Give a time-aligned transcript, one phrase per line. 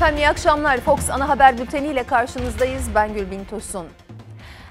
[0.00, 0.80] Efendim iyi akşamlar.
[0.80, 2.94] Fox Ana Haber Bülteni ile karşınızdayız.
[2.94, 3.86] Ben Gülbin Tosun.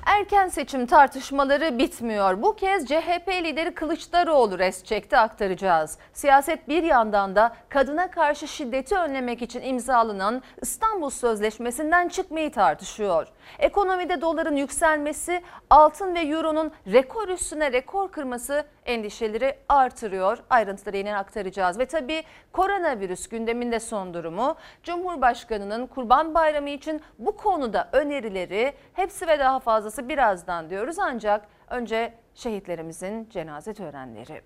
[0.05, 2.41] Erken seçim tartışmaları bitmiyor.
[2.41, 5.97] Bu kez CHP lideri Kılıçdaroğlu res çekti aktaracağız.
[6.13, 13.27] Siyaset bir yandan da kadına karşı şiddeti önlemek için imzalanan İstanbul Sözleşmesi'nden çıkmayı tartışıyor.
[13.59, 20.38] Ekonomide doların yükselmesi, altın ve euronun rekor üstüne rekor kırması endişeleri artırıyor.
[20.49, 21.80] Ayrıntıları yine aktaracağız.
[21.80, 24.55] Ve tabii koronavirüs gündeminde son durumu.
[24.84, 31.00] Cumhurbaşkanının Kurban Bayramı için bu konuda önerileri hepsi ve daha fazlası birazdan diyoruz.
[31.00, 34.41] Ancak önce şehitlerimizin cenaze törenleri.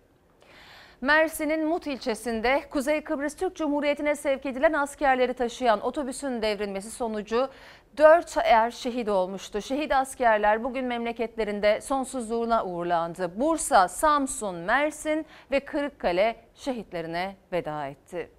[1.03, 7.49] Mersin'in Mut ilçesinde Kuzey Kıbrıs Türk Cumhuriyeti'ne sevk edilen askerleri taşıyan otobüsün devrilmesi sonucu
[7.97, 9.61] 4 er şehit olmuştu.
[9.61, 13.39] Şehit askerler bugün memleketlerinde sonsuzluğuna uğurlandı.
[13.39, 18.31] Bursa, Samsun, Mersin ve Kırıkkale şehitlerine veda etti.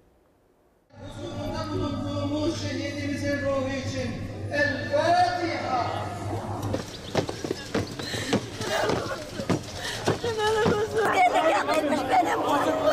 [2.55, 4.11] şehidimizin ruhu için
[4.53, 5.85] El Fatiha.
[11.75, 12.84] Askerlik benim Askerlik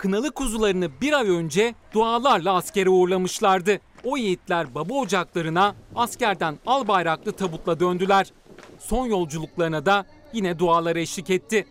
[0.00, 3.80] kınalı kuzularını bir ay önce dualarla askere uğurlamışlardı.
[4.04, 8.32] O yiğitler baba ocaklarına askerden al bayraklı tabutla döndüler.
[8.78, 11.66] Son yolculuklarına da yine dualar eşlik etti.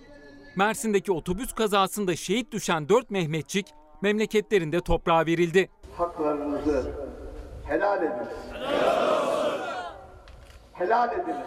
[0.55, 3.67] Mersin'deki otobüs kazasında şehit düşen dört Mehmetçik
[4.01, 5.69] memleketlerinde toprağa verildi.
[5.97, 6.91] Haklarınızı
[7.67, 8.27] helal ediniz.
[10.73, 11.37] Helal ediniz.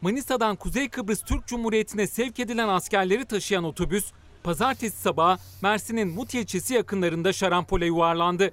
[0.00, 4.12] Manisa'dan Kuzey Kıbrıs Türk Cumhuriyeti'ne sevk edilen askerleri taşıyan otobüs
[4.44, 8.50] pazartesi sabahı Mersin'in Mut ilçesi yakınlarında şarampole yuvarlandı.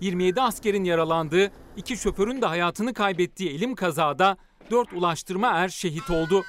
[0.00, 4.36] 27 askerin yaralandığı, iki şoförün de hayatını kaybettiği elim kazada
[4.70, 6.44] 4 ulaştırma er şehit oldu.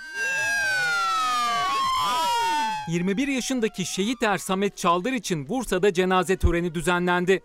[2.88, 7.42] 21 yaşındaki şehit er Samet Çaldır için Bursa'da cenaze töreni düzenlendi.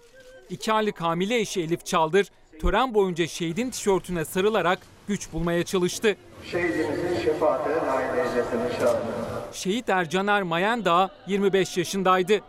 [0.51, 2.27] İki aylık hamile eşi Elif Çaldır
[2.61, 6.17] tören boyunca şehidin tişörtüne sarılarak güç bulmaya çalıştı.
[6.51, 9.36] Şehidimizin şefaatine nail eylesin inşallah.
[9.53, 12.41] Şehit Ercaner Mayendağ 25 yaşındaydı.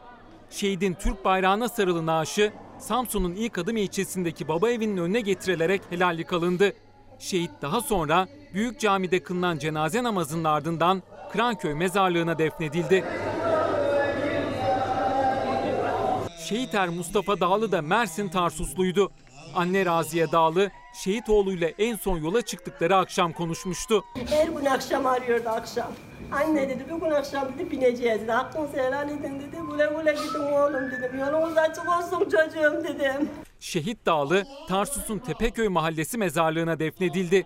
[0.49, 6.73] Şehidin Türk bayrağına sarılı naaşı Samsun'un ilk adım ilçesindeki baba evinin önüne getirilerek helallik alındı.
[7.19, 11.03] Şehit daha sonra Büyük Cami'de kılınan cenaze namazının ardından
[11.33, 13.03] Kranköy mezarlığına defnedildi.
[16.47, 19.11] Şehit Er Mustafa Dağlı da Mersin Tarsusluydu.
[19.55, 20.71] Anne Raziye Dağlı
[21.03, 24.03] şehit oğluyla en son yola çıktıkları akşam konuşmuştu.
[24.29, 25.91] Her gün akşam arıyordu akşam.
[26.31, 28.31] Anne dedi bugün akşam dedi bineceğiz dedi.
[28.31, 29.57] Hakkınızı helal edin dedi.
[29.71, 31.19] Güle güle gidin oğlum dedim.
[31.19, 33.29] Yolunuz açık olsun çocuğum dedim.
[33.59, 37.45] Şehit Dağlı Tarsus'un Tepeköy mahallesi mezarlığına defnedildi.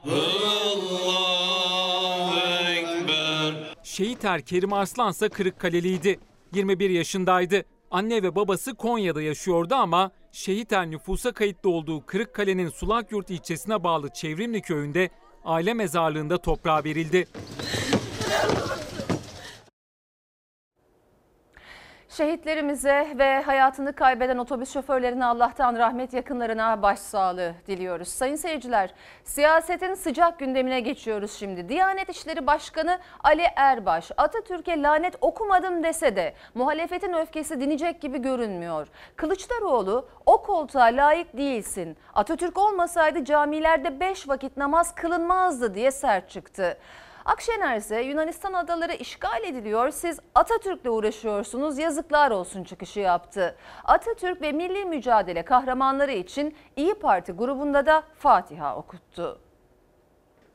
[3.84, 6.20] Şehit Er Kerim Arslan ise Kırıkkaleliydi.
[6.54, 7.64] 21 yaşındaydı.
[7.92, 14.10] Anne ve babası Konya'da yaşıyordu ama şehit er nüfusa kayıtlı olduğu Kırıkkale'nin Sulakyurt ilçesine bağlı
[14.10, 15.10] Çevrimli köyünde
[15.46, 17.28] aile mezarlığında toprağa verildi.
[22.12, 28.08] Şehitlerimize ve hayatını kaybeden otobüs şoförlerine Allah'tan rahmet yakınlarına başsağlığı diliyoruz.
[28.08, 28.94] Sayın seyirciler,
[29.24, 31.70] siyasetin sıcak gündemine geçiyoruz şimdi.
[31.70, 38.88] Diyanet İşleri Başkanı Ali Erbaş, Atatürk'e lanet okumadım dese de muhalefetin öfkesi dinecek gibi görünmüyor.
[39.16, 41.98] Kılıçdaroğlu o koltuğa layık değilsin.
[42.14, 46.78] Atatürk olmasaydı camilerde beş vakit namaz kılınmazdı diye sert çıktı.
[47.26, 53.56] Akşener ise Yunanistan adaları işgal ediliyor, siz Atatürk'le uğraşıyorsunuz, yazıklar olsun çıkışı yaptı.
[53.84, 59.40] Atatürk ve milli mücadele kahramanları için İyi Parti grubunda da Fatiha okuttu.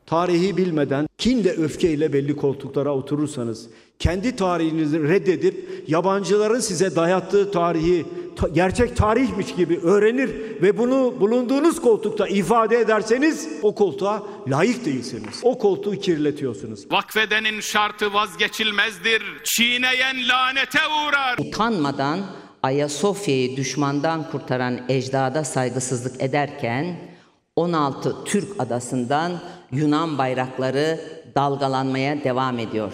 [0.07, 8.07] Tarihi bilmeden kinle öfkeyle belli koltuklara oturursanız kendi tarihinizi reddedip yabancıların size dayattığı tarihi
[8.53, 10.31] gerçek tarihmiş gibi öğrenir
[10.63, 15.41] ve bunu bulunduğunuz koltukta ifade ederseniz o koltuğa layık değilsiniz.
[15.43, 16.91] O koltuğu kirletiyorsunuz.
[16.91, 19.23] Vakfedenin şartı vazgeçilmezdir.
[19.45, 21.39] Çiğneyen lanete uğrar.
[21.39, 22.21] Utanmadan
[22.63, 26.97] Ayasofya'yı düşmandan kurtaran ecdada saygısızlık ederken
[27.57, 29.33] 16 Türk adasından
[29.73, 31.01] Yunan bayrakları
[31.35, 32.93] dalgalanmaya devam ediyor.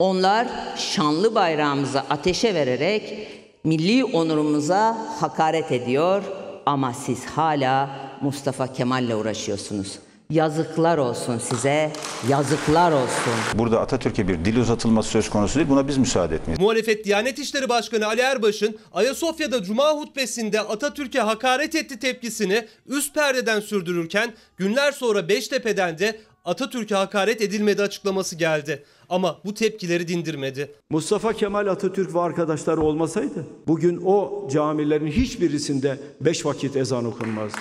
[0.00, 3.28] Onlar şanlı bayrağımızı ateşe vererek
[3.64, 6.22] milli onurumuza hakaret ediyor
[6.66, 9.98] ama siz hala Mustafa Kemal'le uğraşıyorsunuz.
[10.30, 11.92] Yazıklar olsun size,
[12.28, 13.32] yazıklar olsun.
[13.54, 16.60] Burada Atatürk'e bir dil uzatılması söz konusu değil, buna biz müsaade etmeyiz.
[16.60, 23.60] Muhalefet Diyanet İşleri Başkanı Ali Erbaş'ın Ayasofya'da Cuma hutbesinde Atatürk'e hakaret etti tepkisini üst perdeden
[23.60, 28.84] sürdürürken günler sonra Beştepe'den de Atatürk'e hakaret edilmedi açıklaması geldi.
[29.10, 30.70] Ama bu tepkileri dindirmedi.
[30.90, 37.58] Mustafa Kemal Atatürk ve arkadaşları olmasaydı bugün o camilerin hiçbirisinde beş vakit ezan okunmazdı.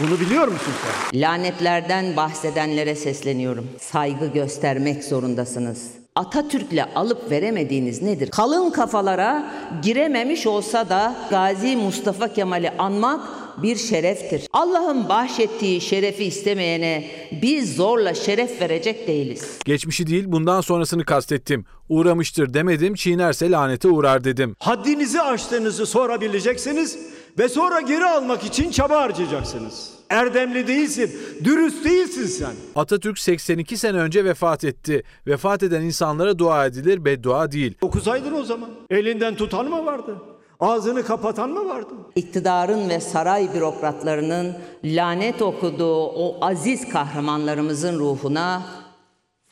[0.00, 1.20] Bunu biliyor musun sen?
[1.20, 3.66] Lanetlerden bahsedenlere sesleniyorum.
[3.80, 5.99] Saygı göstermek zorundasınız.
[6.16, 8.30] Atatürk'le alıp veremediğiniz nedir?
[8.30, 9.52] Kalın kafalara
[9.82, 13.20] girememiş olsa da Gazi Mustafa Kemal'i anmak
[13.62, 14.46] bir şereftir.
[14.52, 17.04] Allah'ın bahşettiği şerefi istemeyene
[17.42, 19.58] biz zorla şeref verecek değiliz.
[19.64, 21.64] Geçmişi değil bundan sonrasını kastettim.
[21.88, 24.56] Uğramıştır demedim, çiğnerse lanete uğrar dedim.
[24.58, 26.98] Haddinizi aştığınızı sorabileceksiniz
[27.38, 29.99] ve sonra geri almak için çaba harcayacaksınız.
[30.10, 31.10] Erdemli değilsin,
[31.44, 32.52] dürüst değilsin sen.
[32.74, 35.02] Atatürk 82 sene önce vefat etti.
[35.26, 37.74] Vefat eden insanlara dua edilir, beddua değil.
[37.80, 38.70] Okusaydın o zaman.
[38.90, 40.16] Elinden tutan mı vardı?
[40.60, 41.94] Ağzını kapatan mı vardı?
[42.16, 48.62] İktidarın ve saray bürokratlarının lanet okuduğu o aziz kahramanlarımızın ruhuna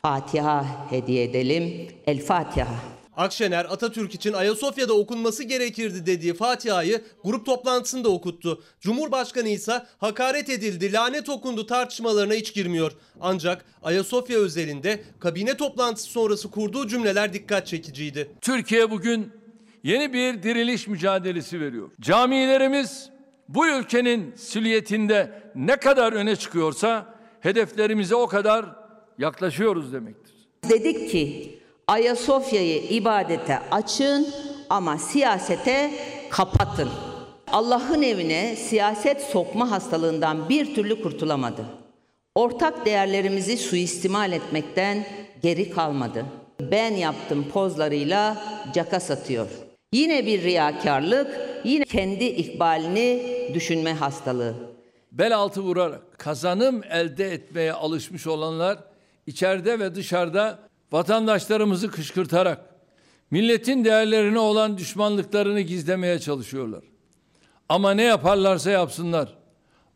[0.01, 1.87] Fatiha hediye edelim.
[2.07, 2.98] El Fatiha.
[3.19, 8.63] Akşener Atatürk için Ayasofya'da okunması gerekirdi dediği Fatiha'yı grup toplantısında okuttu.
[8.81, 12.91] Cumhurbaşkanı ise hakaret edildi, lanet okundu tartışmalarına hiç girmiyor.
[13.21, 18.31] Ancak Ayasofya özelinde kabine toplantısı sonrası kurduğu cümleler dikkat çekiciydi.
[18.41, 19.31] Türkiye bugün
[19.83, 21.89] yeni bir diriliş mücadelesi veriyor.
[22.01, 23.09] Camilerimiz
[23.49, 28.65] bu ülkenin silüetinde ne kadar öne çıkıyorsa hedeflerimize o kadar
[29.17, 30.35] yaklaşıyoruz demektir.
[30.69, 31.58] Dedik ki
[31.89, 34.27] Ayasofya'yı ibadete açın
[34.69, 35.91] ama siyasete
[36.29, 36.89] kapatın.
[37.51, 41.65] Allah'ın evine siyaset sokma hastalığından bir türlü kurtulamadı.
[42.35, 45.05] Ortak değerlerimizi suistimal etmekten
[45.41, 46.25] geri kalmadı.
[46.61, 48.43] Ben yaptım pozlarıyla
[48.73, 49.47] caka satıyor.
[49.93, 54.55] Yine bir riyakarlık, yine kendi ikbalini düşünme hastalığı.
[55.11, 58.77] Bel altı vurarak kazanım elde etmeye alışmış olanlar
[59.27, 62.65] içeride ve dışarıda vatandaşlarımızı kışkırtarak
[63.31, 66.83] milletin değerlerine olan düşmanlıklarını gizlemeye çalışıyorlar.
[67.69, 69.35] Ama ne yaparlarsa yapsınlar.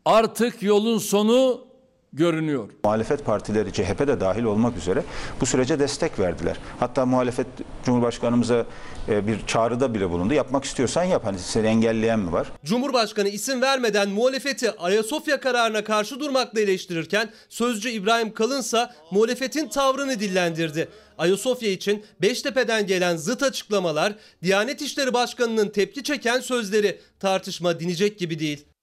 [0.04, 1.66] Artık yolun sonu
[2.14, 2.68] görünüyor.
[2.84, 5.02] Muhalefet partileri CHP de dahil olmak üzere
[5.40, 6.56] bu sürece destek verdiler.
[6.80, 7.46] Hatta muhalefet
[7.84, 8.66] Cumhurbaşkanımıza
[9.08, 10.34] e, bir çağrıda bile bulundu.
[10.34, 11.24] Yapmak istiyorsan yap.
[11.24, 12.52] Hani seni engelleyen mi var?
[12.64, 20.88] Cumhurbaşkanı isim vermeden muhalefeti Ayasofya kararına karşı durmakla eleştirirken sözcü İbrahim Kalınsa muhalefetin tavrını dillendirdi.
[21.18, 28.38] Ayasofya için Beştepe'den gelen zıt açıklamalar, Diyanet İşleri Başkanı'nın tepki çeken sözleri tartışma dinecek gibi
[28.38, 28.73] değil.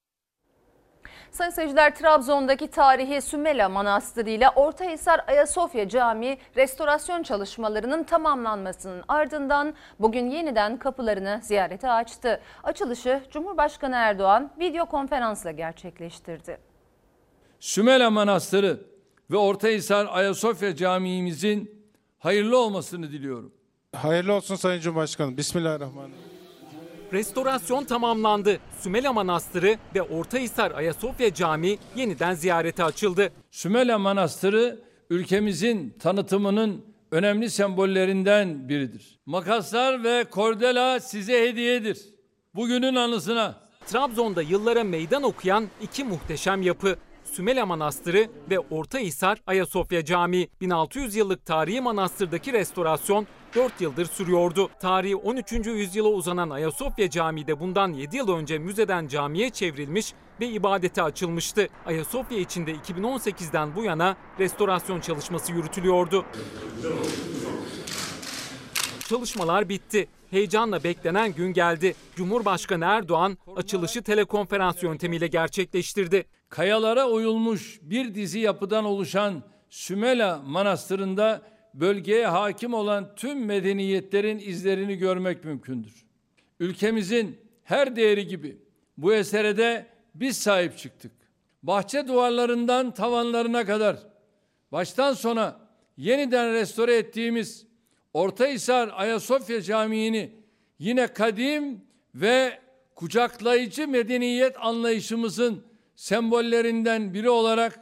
[1.31, 10.29] Sayın seyirciler Trabzon'daki tarihi Sümela Manastırı ile Ortahisar Ayasofya Camii restorasyon çalışmalarının tamamlanmasının ardından bugün
[10.29, 12.41] yeniden kapılarını ziyarete açtı.
[12.63, 16.57] Açılışı Cumhurbaşkanı Erdoğan video konferansla gerçekleştirdi.
[17.59, 18.79] Sümela Manastırı
[19.31, 21.85] ve Ortahisar Ayasofya Camii'mizin
[22.19, 23.53] hayırlı olmasını diliyorum.
[23.95, 25.37] Hayırlı olsun Sayın Cumhurbaşkanım.
[25.37, 26.30] Bismillahirrahmanirrahim.
[27.13, 28.59] Restorasyon tamamlandı.
[28.79, 33.31] Sümela Manastırı ve Ortahisar Ayasofya Camii yeniden ziyarete açıldı.
[33.51, 34.79] Sümela Manastırı
[35.09, 39.19] ülkemizin tanıtımının önemli sembollerinden biridir.
[39.25, 41.99] Makaslar ve kordela size hediyedir.
[42.55, 43.55] Bugünün anısına.
[43.85, 46.95] Trabzon'da yıllara meydan okuyan iki muhteşem yapı.
[47.31, 50.47] Sümela Manastırı ve Ortahisar Ayasofya Camii.
[50.61, 54.69] 1600 yıllık tarihi manastırdaki restorasyon 4 yıldır sürüyordu.
[54.81, 55.51] Tarihi 13.
[55.51, 61.67] yüzyıla uzanan Ayasofya Camii de bundan 7 yıl önce müzeden camiye çevrilmiş ve ibadete açılmıştı.
[61.85, 66.25] Ayasofya içinde 2018'den bu yana restorasyon çalışması yürütülüyordu.
[69.09, 70.07] Çalışmalar bitti.
[70.31, 71.95] Heyecanla beklenen gün geldi.
[72.15, 76.25] Cumhurbaşkanı Erdoğan açılışı telekonferans yöntemiyle gerçekleştirdi.
[76.51, 81.41] Kayalara oyulmuş bir dizi yapıdan oluşan Sümela Manastırı'nda
[81.73, 86.05] bölgeye hakim olan tüm medeniyetlerin izlerini görmek mümkündür.
[86.59, 88.57] Ülkemizin her değeri gibi
[88.97, 91.11] bu esere de biz sahip çıktık.
[91.63, 93.97] Bahçe duvarlarından tavanlarına kadar
[94.71, 95.59] baştan sona
[95.97, 97.65] yeniden restore ettiğimiz
[98.13, 100.31] Ortahisar Ayasofya Camii'ni
[100.79, 101.81] yine kadim
[102.15, 102.59] ve
[102.95, 105.70] kucaklayıcı medeniyet anlayışımızın
[106.01, 107.79] sembollerinden biri olarak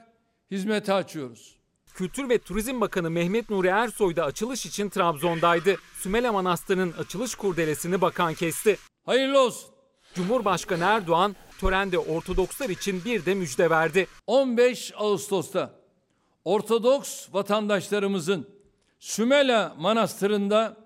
[0.52, 1.56] hizmete açıyoruz.
[1.94, 5.76] Kültür ve Turizm Bakanı Mehmet Nuri Ersoy da açılış için Trabzon'daydı.
[5.94, 8.78] Sümela Manastırı'nın açılış kurdelesini bakan kesti.
[9.06, 9.70] Hayırlı olsun.
[10.14, 14.08] Cumhurbaşkanı Erdoğan törende Ortodokslar için bir de müjde verdi.
[14.28, 15.74] 15 Ağustos'ta
[16.46, 18.50] Ortodoks vatandaşlarımızın
[19.00, 20.78] Sümela Manastırı'nda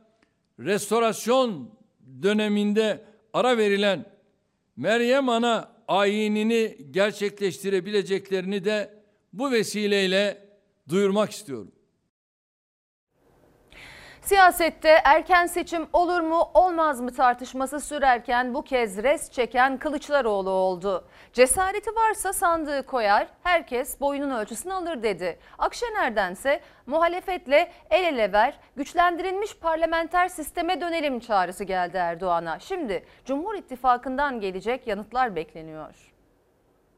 [0.59, 1.69] restorasyon
[2.23, 4.13] döneminde ara verilen
[4.75, 8.93] Meryem Ana ayinini gerçekleştirebileceklerini de
[9.33, 10.37] bu vesileyle
[10.89, 11.71] duyurmak istiyorum.
[14.23, 21.05] Siyasette erken seçim olur mu olmaz mı tartışması sürerken bu kez res çeken Kılıçdaroğlu oldu.
[21.33, 25.39] Cesareti varsa sandığı koyar, herkes boyunun ölçüsünü alır dedi.
[25.57, 32.59] Akşener'dense muhalefetle el ele ver, güçlendirilmiş parlamenter sisteme dönelim çağrısı geldi Erdoğan'a.
[32.59, 35.95] Şimdi Cumhur İttifakı'ndan gelecek yanıtlar bekleniyor.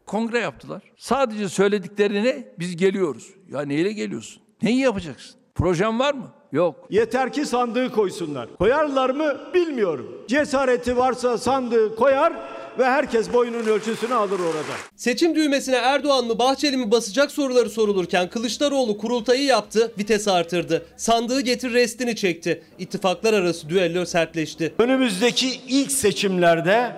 [0.06, 0.82] Kongre yaptılar.
[0.98, 3.36] Sadece söylediklerine biz geliyoruz.
[3.50, 4.44] Ya neyle geliyorsun?
[4.62, 5.40] Neyi yapacaksın?
[5.56, 6.32] Projen var mı?
[6.52, 6.76] Yok.
[6.90, 8.48] Yeter ki sandığı koysunlar.
[8.58, 10.22] Koyarlar mı bilmiyorum.
[10.28, 12.34] Cesareti varsa sandığı koyar
[12.80, 14.74] ve herkes boyunun ölçüsünü alır orada.
[14.96, 20.86] Seçim düğmesine Erdoğan mı Bahçeli mi basacak soruları sorulurken Kılıçdaroğlu kurultayı yaptı, vites artırdı.
[20.98, 22.64] Sandığı getir restini çekti.
[22.80, 24.74] İttifaklar arası düello sertleşti.
[24.80, 26.92] Önümüzdeki ilk seçimlerde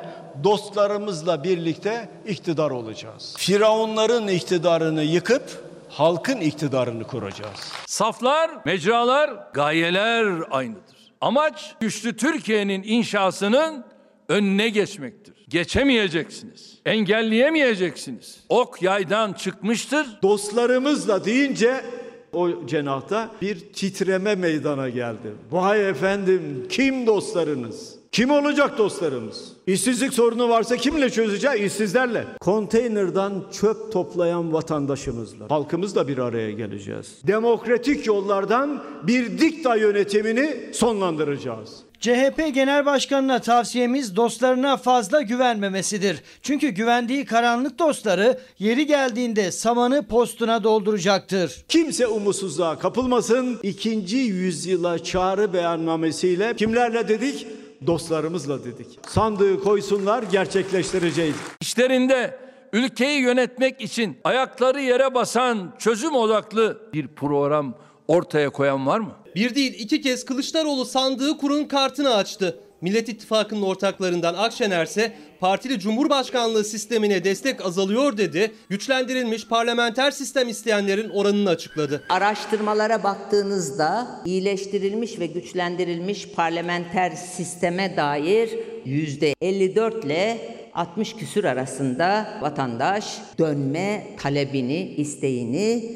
[0.43, 3.33] dostlarımızla birlikte iktidar olacağız.
[3.37, 7.71] Firavunların iktidarını yıkıp halkın iktidarını kuracağız.
[7.85, 10.97] Saflar, mecralar, gayeler aynıdır.
[11.21, 13.85] Amaç güçlü Türkiye'nin inşasının
[14.29, 15.45] önüne geçmektir.
[15.49, 16.77] Geçemeyeceksiniz.
[16.85, 18.39] Engelleyemeyeceksiniz.
[18.49, 20.07] Ok yaydan çıkmıştır.
[20.23, 21.81] Dostlarımızla deyince
[22.33, 25.35] o cenahta bir titreme meydana geldi.
[25.51, 27.95] Vay efendim kim dostlarınız?
[28.11, 29.56] Kim olacak dostlarımız?
[29.67, 31.61] İşsizlik sorunu varsa kimle çözeceğiz?
[31.61, 32.25] İşsizlerle.
[32.41, 37.07] Konteynerdan çöp toplayan vatandaşımızla, halkımızla bir araya geleceğiz.
[37.27, 41.69] Demokratik yollardan bir dikta yönetimini sonlandıracağız.
[41.99, 46.17] CHP Genel Başkanı'na tavsiyemiz dostlarına fazla güvenmemesidir.
[46.41, 51.65] Çünkü güvendiği karanlık dostları yeri geldiğinde samanı postuna dolduracaktır.
[51.67, 53.59] Kimse umutsuzluğa kapılmasın.
[53.63, 57.47] İkinci yüzyıla çağrı beyannamesiyle kimlerle dedik?
[57.85, 58.99] Dostlarımızla dedik.
[59.07, 61.35] Sandığı koysunlar gerçekleştireceğiz.
[61.61, 62.39] İşlerinde
[62.73, 67.73] ülkeyi yönetmek için ayakları yere basan çözüm odaklı bir program
[68.07, 69.11] ortaya koyan var mı?
[69.35, 72.59] Bir değil iki kez Kılıçdaroğlu sandığı kurun kartını açtı.
[72.81, 78.51] Millet İttifakı'nın ortaklarından Akşener ise partili cumhurbaşkanlığı sistemine destek azalıyor dedi.
[78.69, 82.03] Güçlendirilmiş parlamenter sistem isteyenlerin oranını açıkladı.
[82.09, 88.49] Araştırmalara baktığınızda iyileştirilmiş ve güçlendirilmiş parlamenter sisteme dair
[88.85, 90.37] %54 ile
[90.73, 95.91] 60 küsür arasında vatandaş dönme talebini, isteğini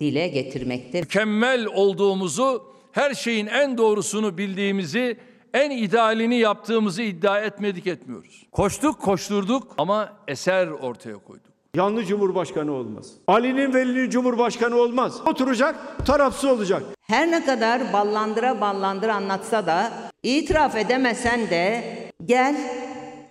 [0.00, 1.00] dile getirmekte.
[1.00, 2.62] Mükemmel olduğumuzu,
[2.92, 5.16] her şeyin en doğrusunu bildiğimizi,
[5.54, 8.46] en idealini yaptığımızı iddia etmedik etmiyoruz.
[8.52, 11.54] Koştuk, koşturduk ama eser ortaya koyduk.
[11.74, 13.10] Yanlı cumhurbaşkanı olmaz.
[13.26, 15.20] Ali'nin Veli'nin cumhurbaşkanı olmaz.
[15.26, 16.82] Oturacak, tarafsız olacak.
[17.02, 19.92] Her ne kadar ballandıra ballandıra anlatsa da
[20.22, 21.84] itiraf edemesen de
[22.24, 22.56] gel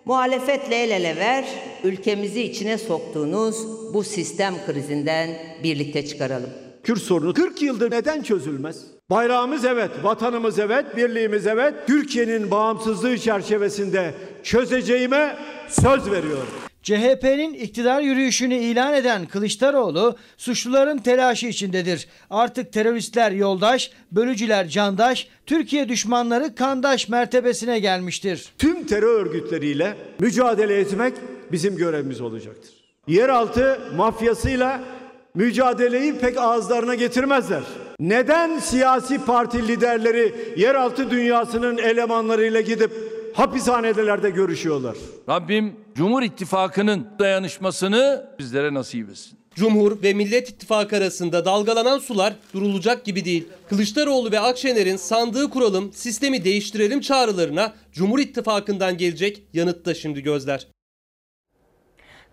[0.06, 1.46] muhalefetle el ele ver
[1.84, 5.30] ülkemizi içine soktuğunuz bu sistem krizinden
[5.63, 6.50] birlikte çıkaralım.
[6.84, 8.92] Kürt sorunu 40 yıldır neden çözülmez?
[9.13, 11.74] Bayrağımız evet, vatanımız evet, birliğimiz evet.
[11.88, 15.36] Türkiye'nin bağımsızlığı çerçevesinde çözeceğime
[15.70, 16.48] söz veriyorum.
[16.84, 22.08] CHP'nin iktidar yürüyüşünü ilan eden Kılıçdaroğlu suçluların telaşı içindedir.
[22.29, 28.50] Artık teröristler yoldaş, bölücüler candaş, Türkiye düşmanları kandaş mertebesine gelmiştir.
[28.58, 31.13] Tüm terör örgütleriyle mücadele etmek
[31.51, 32.72] bizim görevimiz olacaktır.
[33.08, 34.82] Yeraltı mafyasıyla
[35.36, 37.63] mücadeleyi pek ağızlarına getirmezler.
[38.03, 42.91] Neden siyasi parti liderleri yeraltı dünyasının elemanlarıyla gidip
[43.33, 44.95] hapishanelerde görüşüyorlar?
[45.29, 49.38] Rabbim Cumhur İttifakı'nın dayanışmasını bizlere nasip etsin.
[49.55, 53.48] Cumhur ve Millet İttifakı arasında dalgalanan sular durulacak gibi değil.
[53.69, 60.67] Kılıçdaroğlu ve Akşener'in sandığı kuralım, sistemi değiştirelim çağrılarına Cumhur İttifakı'ndan gelecek yanıt da şimdi gözler.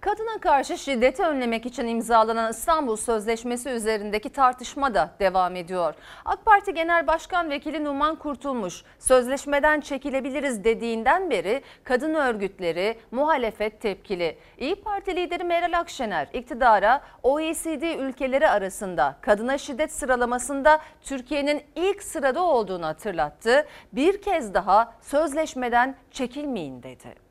[0.00, 5.94] Kadına karşı şiddeti önlemek için imzalanan İstanbul Sözleşmesi üzerindeki tartışma da devam ediyor.
[6.24, 14.38] AK Parti Genel Başkan Vekili Numan Kurtulmuş, sözleşmeden çekilebiliriz dediğinden beri kadın örgütleri, muhalefet tepkili.
[14.58, 22.42] İyi Parti lideri Meral Akşener iktidara OECD ülkeleri arasında kadına şiddet sıralamasında Türkiye'nin ilk sırada
[22.42, 23.66] olduğunu hatırlattı.
[23.92, 27.29] Bir kez daha sözleşmeden çekilmeyin dedi.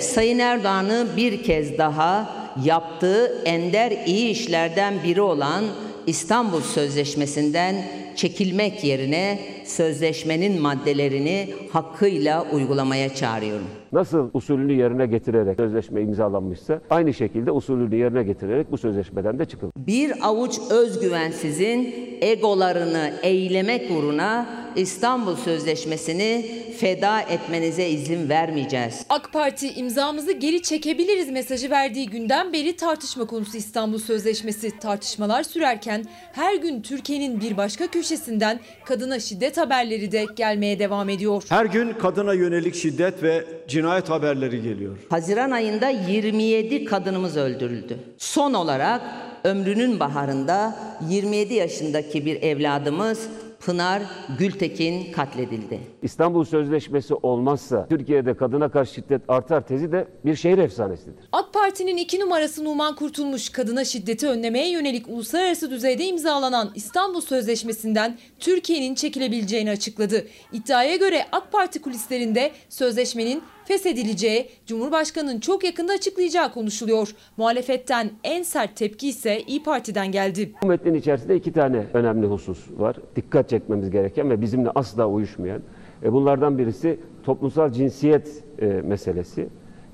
[0.00, 5.64] Sayın Erdoğan'ı bir kez daha yaptığı ender iyi işlerden biri olan
[6.06, 7.74] İstanbul Sözleşmesi'nden
[8.16, 13.66] çekilmek yerine sözleşmenin maddelerini hakkıyla uygulamaya çağırıyorum.
[13.92, 19.72] Nasıl usulünü yerine getirerek sözleşme imzalanmışsa aynı şekilde usulünü yerine getirerek bu sözleşmeden de çıkılır.
[19.76, 26.46] Bir avuç özgüvensizin egolarını eylemek uğruna İstanbul Sözleşmesi'ni
[26.80, 29.06] feda etmenize izin vermeyeceğiz.
[29.08, 34.78] AK Parti imzamızı geri çekebiliriz mesajı verdiği günden beri tartışma konusu İstanbul Sözleşmesi.
[34.78, 41.42] Tartışmalar sürerken her gün Türkiye'nin bir başka köşesinden kadına şiddet haberleri de gelmeye devam ediyor.
[41.48, 44.98] Her gün kadına yönelik şiddet ve cinayet haberleri geliyor.
[45.10, 47.98] Haziran ayında 27 kadınımız öldürüldü.
[48.18, 49.02] Son olarak
[49.44, 50.76] ömrünün baharında
[51.08, 53.28] 27 yaşındaki bir evladımız
[53.60, 54.02] Pınar
[54.38, 55.80] Gültekin katledildi.
[56.02, 61.24] İstanbul Sözleşmesi olmazsa Türkiye'de kadına karşı şiddet artar tezi de bir şehir efsanesidir.
[61.32, 68.18] AK Parti'nin iki numarası Numan Kurtulmuş kadına şiddeti önlemeye yönelik uluslararası düzeyde imzalanan İstanbul Sözleşmesi'nden
[68.38, 70.26] Türkiye'nin çekilebileceğini açıkladı.
[70.52, 77.14] İddiaya göre AK Parti kulislerinde sözleşmenin feshedileceği Cumhurbaşkanı'nın çok yakında açıklayacağı konuşuluyor.
[77.36, 80.52] Muhalefetten en sert tepki ise İyi Parti'den geldi.
[80.62, 82.96] Bu metnin içerisinde iki tane önemli husus var.
[83.16, 85.62] Dikkat çekmemiz gereken ve bizimle asla uyuşmayan.
[86.04, 88.28] E, bunlardan birisi toplumsal cinsiyet
[88.62, 89.48] e, meselesi.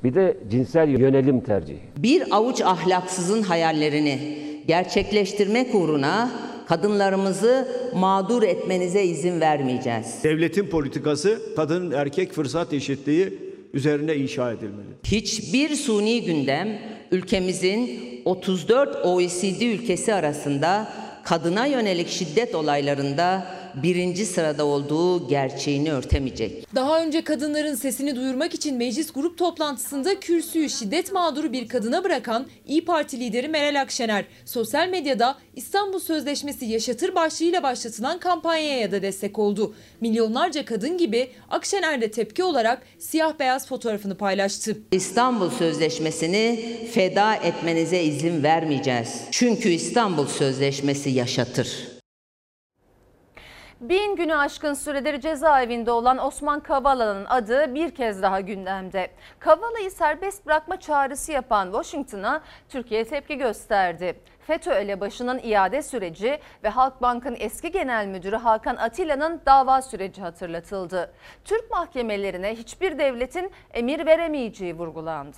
[0.04, 1.80] Bir de cinsel yönelim tercihi.
[1.98, 6.30] Bir avuç ahlaksızın hayallerini gerçekleştirmek uğruna
[6.68, 10.24] kadınlarımızı mağdur etmenize izin vermeyeceğiz.
[10.24, 13.38] Devletin politikası kadın erkek fırsat eşitliği
[13.74, 14.86] üzerine inşa edilmeli.
[15.04, 16.68] Hiçbir suni gündem
[17.10, 20.88] ülkemizin 34 OECD ülkesi arasında
[21.24, 23.46] kadına yönelik şiddet olaylarında
[23.82, 26.74] birinci sırada olduğu gerçeğini örtemeyecek.
[26.74, 32.46] Daha önce kadınların sesini duyurmak için meclis grup toplantısında kürsüyü şiddet mağduru bir kadına bırakan
[32.66, 39.38] İyi Parti lideri Meral Akşener sosyal medyada İstanbul Sözleşmesi yaşatır başlığıyla başlatılan kampanyaya da destek
[39.38, 39.74] oldu.
[40.00, 44.78] Milyonlarca kadın gibi Akşener de tepki olarak siyah beyaz fotoğrafını paylaştı.
[44.92, 49.20] İstanbul Sözleşmesi'ni feda etmenize izin vermeyeceğiz.
[49.30, 51.95] Çünkü İstanbul Sözleşmesi yaşatır.
[53.80, 59.10] Bin günü aşkın süredir cezaevinde olan Osman Kavala'nın adı bir kez daha gündemde.
[59.38, 64.20] Kavala'yı serbest bırakma çağrısı yapan Washington'a Türkiye tepki gösterdi.
[64.40, 71.12] FETÖ elebaşının iade süreci ve Halkbank'ın eski genel müdürü Hakan Atilla'nın dava süreci hatırlatıldı.
[71.44, 75.36] Türk mahkemelerine hiçbir devletin emir veremeyeceği vurgulandı.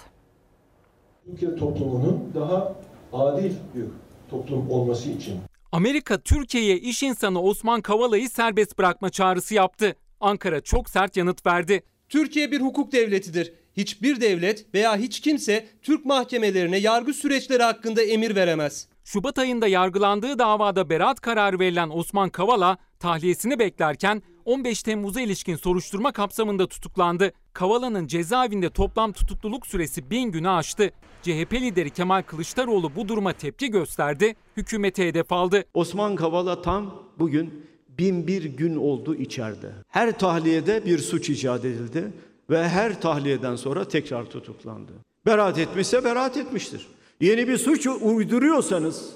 [1.24, 2.72] Türkiye toplumunun daha
[3.12, 3.84] adil bir
[4.30, 5.40] toplum olması için
[5.72, 9.96] Amerika Türkiye'ye iş insanı Osman Kavala'yı serbest bırakma çağrısı yaptı.
[10.20, 11.82] Ankara çok sert yanıt verdi.
[12.08, 13.52] Türkiye bir hukuk devletidir.
[13.76, 18.88] Hiçbir devlet veya hiç kimse Türk mahkemelerine yargı süreçleri hakkında emir veremez.
[19.08, 26.12] Şubat ayında yargılandığı davada beraat kararı verilen Osman Kavala tahliyesini beklerken 15 Temmuz'a ilişkin soruşturma
[26.12, 27.32] kapsamında tutuklandı.
[27.52, 30.90] Kavala'nın cezaevinde toplam tutukluluk süresi 1000 günü aştı.
[31.22, 35.64] CHP lideri Kemal Kılıçdaroğlu bu duruma tepki gösterdi, hükümete hedef aldı.
[35.74, 37.66] Osman Kavala tam bugün
[37.98, 39.72] bin bir gün oldu içeride.
[39.88, 42.12] Her tahliyede bir suç icat edildi
[42.50, 44.92] ve her tahliyeden sonra tekrar tutuklandı.
[45.26, 46.86] Beraat etmişse beraat etmiştir.
[47.20, 49.10] Yeni bir suç uyduruyorsanız,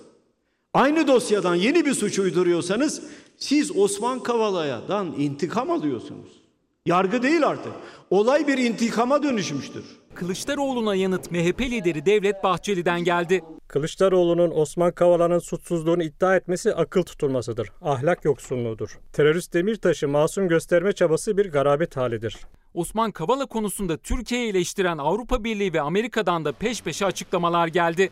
[0.75, 3.03] aynı dosyadan yeni bir suç uyduruyorsanız
[3.39, 6.43] siz Osman Kavala'dan intikam alıyorsunuz.
[6.87, 7.73] Yargı değil artık.
[8.11, 9.85] Olay bir intikama dönüşmüştür.
[10.15, 13.41] Kılıçdaroğlu'na yanıt MHP lideri Devlet Bahçeli'den geldi.
[13.69, 17.73] Kılıçdaroğlu'nun Osman Kavala'nın suçsuzluğunu iddia etmesi akıl tutulmasıdır.
[17.83, 18.99] Ahlak yoksunluğudur.
[19.13, 22.37] Terörist Demirtaş'ı masum gösterme çabası bir garabet halidir.
[22.75, 28.11] Osman Kavala konusunda Türkiye'yi eleştiren Avrupa Birliği ve Amerika'dan da peş peşe açıklamalar geldi.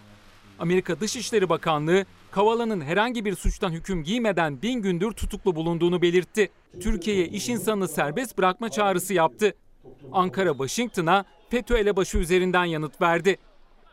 [0.58, 6.50] Amerika Dışişleri Bakanlığı Kavala'nın herhangi bir suçtan hüküm giymeden bin gündür tutuklu bulunduğunu belirtti.
[6.80, 9.54] Türkiye'ye iş insanını serbest bırakma çağrısı yaptı.
[10.12, 13.36] Ankara Washington'a FETÖ elebaşı üzerinden yanıt verdi.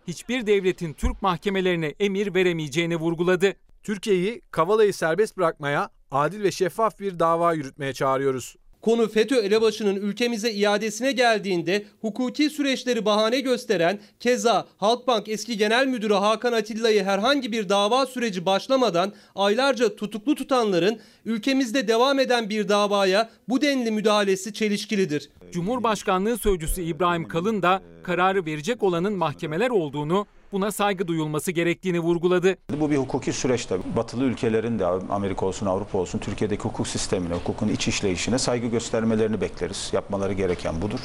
[0.08, 3.54] Hiçbir devletin Türk mahkemelerine emir veremeyeceğini vurguladı.
[3.84, 8.56] Türkiye'yi Kavala'yı serbest bırakmaya, adil ve şeffaf bir dava yürütmeye çağırıyoruz.
[8.82, 16.14] Konu FETÖ elebaşının ülkemize iadesine geldiğinde hukuki süreçleri bahane gösteren keza Halkbank eski genel müdürü
[16.14, 23.30] Hakan Atilla'yı herhangi bir dava süreci başlamadan aylarca tutuklu tutanların ülkemizde devam eden bir davaya
[23.50, 25.30] bu denli müdahalesi çelişkilidir.
[25.52, 32.56] Cumhurbaşkanlığı Sözcüsü İbrahim Kalın da kararı verecek olanın mahkemeler olduğunu, buna saygı duyulması gerektiğini vurguladı.
[32.80, 33.84] Bu bir hukuki süreç tabii.
[33.96, 39.42] Batılı ülkelerin de Amerika olsun Avrupa olsun Türkiye'deki hukuk sistemine, hukukun iç işleyişine saygı göstermelerini
[39.42, 39.90] bekleriz.
[39.94, 41.00] Yapmaları gereken budur.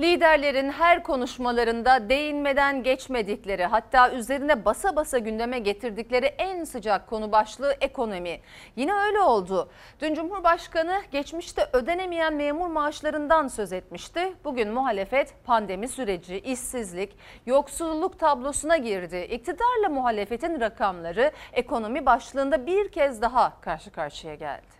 [0.00, 7.74] Liderlerin her konuşmalarında değinmeden geçmedikleri hatta üzerine basa basa gündeme getirdikleri en sıcak konu başlığı
[7.80, 8.40] ekonomi.
[8.76, 9.70] Yine öyle oldu.
[10.00, 14.32] Dün Cumhurbaşkanı geçmişte ödenemeyen memur maaşlarından söz etmişti.
[14.44, 19.28] Bugün muhalefet pandemi süreci, işsizlik, yoksulluk tablosuna girdi.
[19.30, 24.76] İktidarla muhalefetin rakamları ekonomi başlığında bir kez daha karşı karşıya geldi.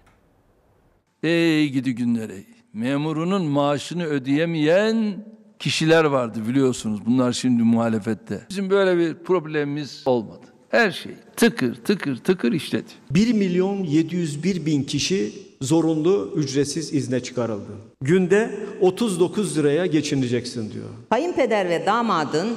[1.22, 2.55] Ey gidi günlere.
[2.76, 5.24] Memurunun maaşını ödeyemeyen
[5.58, 7.00] kişiler vardı biliyorsunuz.
[7.06, 8.40] Bunlar şimdi muhalefette.
[8.50, 10.46] Bizim böyle bir problemimiz olmadı.
[10.68, 12.90] Her şey tıkır tıkır tıkır işledi.
[13.10, 17.72] 1 milyon 701 bin kişi zorunlu ücretsiz izne çıkarıldı.
[18.00, 20.88] Günde 39 liraya geçineceksin diyor.
[21.10, 22.48] Kayınpeder ve damadın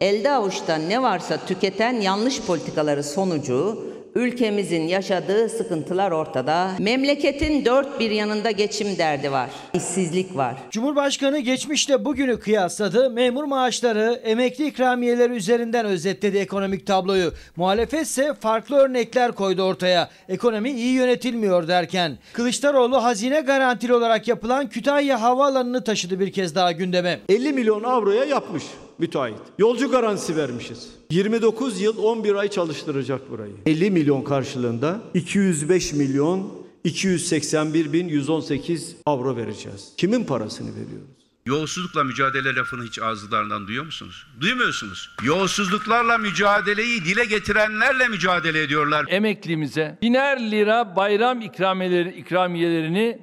[0.00, 3.84] elde avuçta ne varsa tüketen yanlış politikaları sonucu
[4.16, 6.70] ülkemizin yaşadığı sıkıntılar ortada.
[6.78, 9.50] Memleketin dört bir yanında geçim derdi var.
[9.74, 10.54] İşsizlik var.
[10.70, 13.10] Cumhurbaşkanı geçmişle bugünü kıyasladı.
[13.10, 17.32] Memur maaşları, emekli ikramiyeleri üzerinden özetledi ekonomik tabloyu.
[17.56, 20.10] Muhalefet ise farklı örnekler koydu ortaya.
[20.28, 22.18] Ekonomi iyi yönetilmiyor derken.
[22.32, 27.20] Kılıçdaroğlu hazine garantili olarak yapılan Kütahya Havaalanı'nı taşıdı bir kez daha gündeme.
[27.28, 28.62] 50 milyon avroya yapmış
[28.98, 29.40] müteahhit.
[29.58, 30.88] Yolcu garantisi vermişiz.
[31.10, 33.52] 29 yıl 11 ay çalıştıracak burayı.
[33.66, 39.92] 50 milyon karşılığında 205 milyon 281 bin 118 avro vereceğiz.
[39.96, 41.16] Kimin parasını veriyoruz?
[41.46, 44.26] Yolsuzlukla mücadele lafını hiç ağızlarından duyuyor musunuz?
[44.40, 45.10] Duymuyorsunuz.
[45.24, 49.06] Yolsuzluklarla mücadeleyi dile getirenlerle mücadele ediyorlar.
[49.08, 53.18] Emeklimize biner lira bayram ikramiyeleri, ikramiyelerini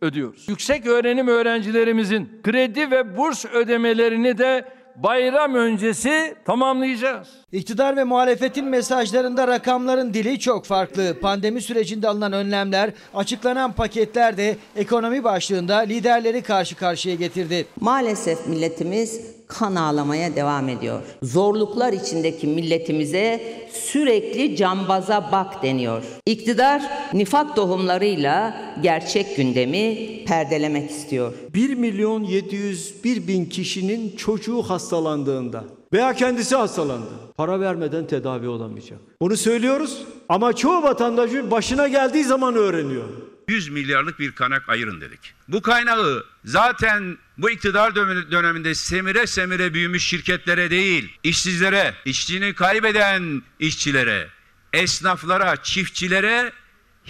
[0.00, 0.48] ödüyoruz.
[0.48, 7.28] Yüksek öğrenim öğrencilerimizin kredi ve burs ödemelerini de bayram öncesi tamamlayacağız.
[7.52, 11.20] İktidar ve muhalefetin mesajlarında rakamların dili çok farklı.
[11.20, 17.66] Pandemi sürecinde alınan önlemler, açıklanan paketler de ekonomi başlığında liderleri karşı karşıya getirdi.
[17.80, 21.00] Maalesef milletimiz kan ağlamaya devam ediyor.
[21.22, 26.02] Zorluklar içindeki milletimize sürekli cambaza bak deniyor.
[26.26, 26.82] İktidar
[27.12, 31.32] nifak tohumlarıyla gerçek gündemi perdelemek istiyor.
[31.54, 37.10] 1 milyon 701 bin kişinin çocuğu hastalandığında veya kendisi hastalandı.
[37.36, 38.98] Para vermeden tedavi olamayacak.
[39.20, 43.04] Bunu söylüyoruz ama çoğu vatandaşın başına geldiği zaman öğreniyor.
[43.48, 45.34] 100 milyarlık bir kaynak ayırın dedik.
[45.48, 47.94] Bu kaynağı zaten bu iktidar
[48.30, 54.28] döneminde semire semire büyümüş şirketlere değil, işsizlere, işçiliğini kaybeden işçilere,
[54.72, 56.52] esnaflara, çiftçilere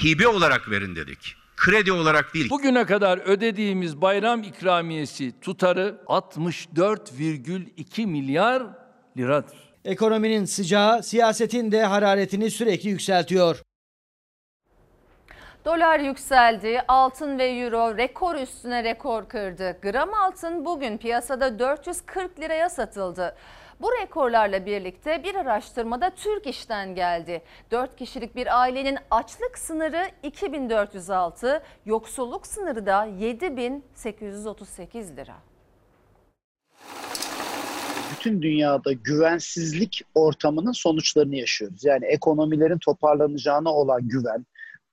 [0.04, 1.36] hibe olarak verin dedik.
[1.56, 2.50] Kredi olarak değil.
[2.50, 8.62] Bugüne kadar ödediğimiz bayram ikramiyesi tutarı 64,2 milyar
[9.16, 9.56] liradır.
[9.84, 13.56] Ekonominin sıcağı siyasetin de hararetini sürekli yükseltiyor.
[15.66, 19.76] Dolar yükseldi, altın ve euro rekor üstüne rekor kırdı.
[19.82, 23.36] Gram altın bugün piyasada 440 liraya satıldı.
[23.80, 27.42] Bu rekorlarla birlikte bir araştırmada Türk işten geldi.
[27.70, 35.36] 4 kişilik bir ailenin açlık sınırı 2406, yoksulluk sınırı da 7838 lira.
[38.12, 41.84] Bütün dünyada güvensizlik ortamının sonuçlarını yaşıyoruz.
[41.84, 44.46] Yani ekonomilerin toparlanacağına olan güven,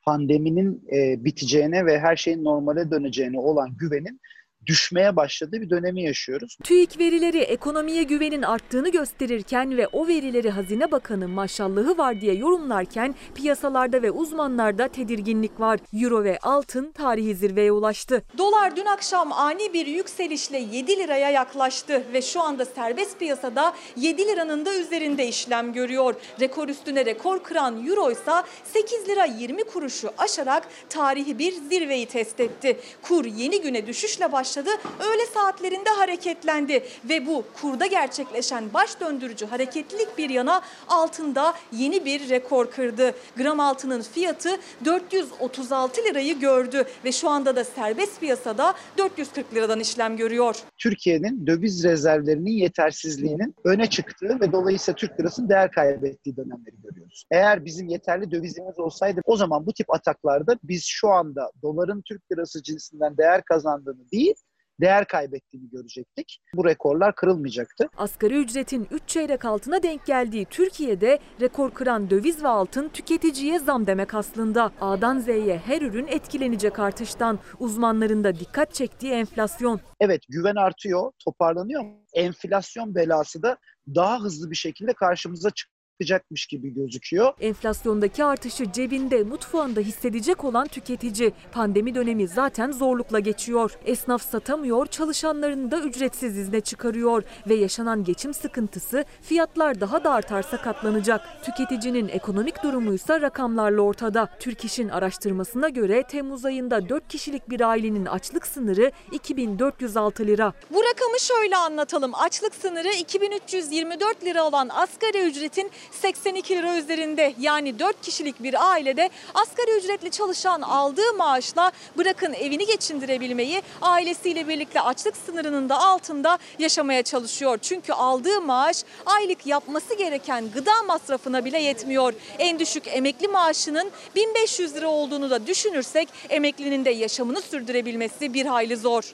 [0.06, 4.22] pandeminin e, biteceğine ve her şeyin normale döneceğine olan güvenin
[4.68, 6.58] düşmeye başladığı bir dönemi yaşıyoruz.
[6.64, 13.16] TÜİK verileri ekonomiye güvenin arttığını gösterirken ve o verileri Hazine Bakanı maşallahı var diye yorumlarken
[13.36, 15.80] piyasalarda ve uzmanlarda tedirginlik var.
[15.94, 18.24] Euro ve altın tarihi zirveye ulaştı.
[18.38, 24.28] Dolar dün akşam ani bir yükselişle 7 liraya yaklaştı ve şu anda serbest piyasada 7
[24.28, 26.16] liranın da üzerinde işlem görüyor.
[26.40, 28.32] Rekor üstüne rekor kıran Euro ise
[28.64, 32.80] 8 lira 20 kuruşu aşarak tarihi bir zirveyi test etti.
[33.02, 34.70] Kur yeni güne düşüşle başladı başladı.
[35.00, 42.30] Öğle saatlerinde hareketlendi ve bu kurda gerçekleşen baş döndürücü hareketlilik bir yana altında yeni bir
[42.30, 43.16] rekor kırdı.
[43.38, 44.50] Gram altının fiyatı
[44.86, 50.56] 436 lirayı gördü ve şu anda da serbest piyasada 440 liradan işlem görüyor.
[50.78, 57.26] Türkiye'nin döviz rezervlerinin yetersizliğinin öne çıktığı ve dolayısıyla Türk lirasının değer kaybettiği dönemleri görüyoruz.
[57.32, 62.32] Eğer bizim yeterli dövizimiz olsaydı o zaman bu tip ataklarda biz şu anda doların Türk
[62.32, 64.36] lirası cinsinden değer kazandığını değil
[64.82, 66.40] değer kaybettiğini görecektik.
[66.56, 67.88] Bu rekorlar kırılmayacaktı.
[67.98, 73.88] Asgari ücretin 3 çeyrek altına denk geldiği Türkiye'de rekor kıran döviz ve altın tüketiciye zam
[73.88, 74.72] demek aslında.
[74.82, 77.40] A'dan Z'ye her ürün etkilenecek artıştan.
[77.60, 79.80] Uzmanların da dikkat çektiği enflasyon.
[80.00, 81.84] Evet güven artıyor, toparlanıyor.
[82.14, 83.58] Enflasyon belası da
[83.96, 85.73] daha hızlı bir şekilde karşımıza çıkıyor
[86.04, 87.34] çıkacakmış gibi gözüküyor.
[87.40, 91.34] Enflasyondaki artışı cebinde, mutfağında hissedecek olan tüketici.
[91.52, 93.78] Pandemi dönemi zaten zorlukla geçiyor.
[93.86, 100.62] Esnaf satamıyor, çalışanlarını da ücretsiz izne çıkarıyor ve yaşanan geçim sıkıntısı fiyatlar daha da artarsa
[100.62, 101.22] katlanacak.
[101.44, 104.30] Tüketicinin ekonomik durumuysa rakamlarla ortada.
[104.40, 110.54] Türk İş'in araştırmasına göre Temmuz ayında 4 kişilik bir ailenin açlık sınırı 2406 lira.
[110.74, 112.12] Bu rakamı şöyle anlatalım.
[112.16, 119.10] Açlık sınırı 2324 lira olan asgari ücretin 82 lira üzerinde yani 4 kişilik bir ailede
[119.34, 127.04] asgari ücretli çalışan aldığı maaşla bırakın evini geçindirebilmeyi ailesiyle birlikte açlık sınırının da altında yaşamaya
[127.04, 127.58] çalışıyor.
[127.62, 132.14] Çünkü aldığı maaş aylık yapması gereken gıda masrafına bile yetmiyor.
[132.40, 138.78] En düşük emekli maaşının 1500 lira olduğunu da düşünürsek emeklinin de yaşamını sürdürebilmesi bir hayli
[138.78, 139.14] zor.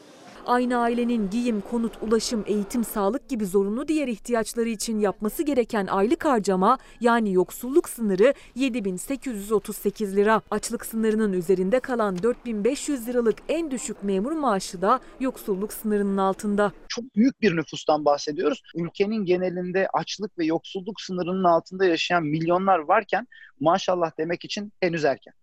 [0.49, 6.25] Aynı ailenin giyim, konut, ulaşım, eğitim, sağlık gibi zorunlu diğer ihtiyaçları için yapması gereken aylık
[6.25, 10.41] harcama yani yoksulluk sınırı 7838 lira.
[10.51, 16.71] Açlık sınırının üzerinde kalan 4500 liralık en düşük memur maaşı da yoksulluk sınırının altında.
[16.87, 18.61] Çok büyük bir nüfustan bahsediyoruz.
[18.75, 23.27] Ülkenin genelinde açlık ve yoksulluk sınırının altında yaşayan milyonlar varken
[23.59, 25.33] maşallah demek için henüz erken.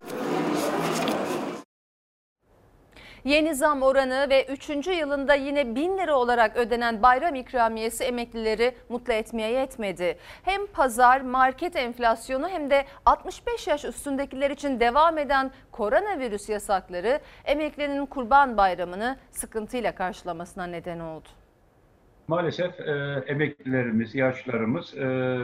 [3.26, 4.86] Yeni zam oranı ve 3.
[4.86, 10.18] yılında yine 1000 lira olarak ödenen bayram ikramiyesi emeklileri mutlu etmeye yetmedi.
[10.42, 18.06] Hem pazar, market enflasyonu hem de 65 yaş üstündekiler için devam eden koronavirüs yasakları emeklinin
[18.06, 21.28] kurban bayramını sıkıntıyla karşılamasına neden oldu.
[22.28, 25.02] Maalesef e, emeklilerimiz, yaşlılarımız e,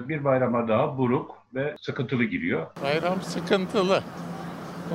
[0.09, 2.66] bir bayrama daha buruk ve sıkıntılı giriyor.
[2.83, 4.03] Bayram sıkıntılı.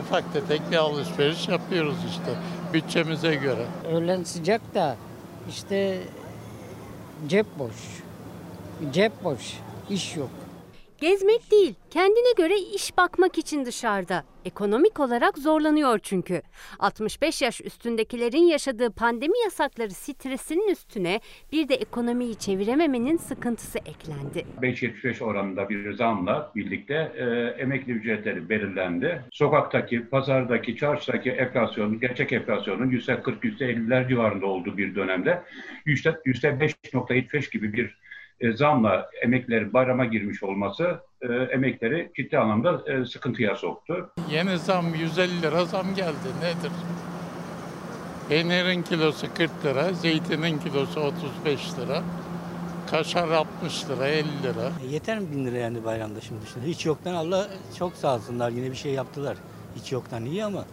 [0.02, 2.32] Ufak tefek bir alışveriş yapıyoruz işte
[2.73, 3.65] bütçemize göre.
[3.91, 4.95] Öğlen sıcak da
[5.49, 5.99] işte
[7.27, 7.75] cep boş.
[8.93, 9.58] Cep boş.
[9.89, 10.30] iş yok.
[11.02, 14.24] Gezmek değil, kendine göre iş bakmak için dışarıda.
[14.46, 16.42] Ekonomik olarak zorlanıyor çünkü.
[16.80, 21.20] 65 yaş üstündekilerin yaşadığı pandemi yasakları stresinin üstüne
[21.52, 24.46] bir de ekonomiyi çevirememenin sıkıntısı eklendi.
[24.62, 27.26] 5.75 oranında bir zamla birlikte e,
[27.62, 29.24] emekli ücretleri belirlendi.
[29.32, 35.44] Sokaktaki, pazardaki, çarşıdaki enflasyonun, gerçek enflasyonun %40, %50'ler civarında olduğu bir dönemde
[35.86, 38.07] %5.75 gibi bir
[38.41, 44.10] e, zamla emeklilerin bayrama girmiş olması e, emekleri ciddi anlamda e, sıkıntıya soktu.
[44.32, 46.71] Yeni zam 150 lira zam geldi nedir?
[48.30, 52.04] Peynirin kilosu 40 lira, zeytinin kilosu 35 lira,
[52.91, 54.71] kaşar 60 lira, 50 lira.
[54.89, 56.41] Yeter mi bin lira yani bayramda şimdi?
[56.54, 56.67] şimdi?
[56.67, 57.47] Hiç yoktan Allah
[57.80, 59.38] çok sağ olsunlar yine bir şey yaptılar.
[59.76, 60.65] Hiç yoktan iyi ama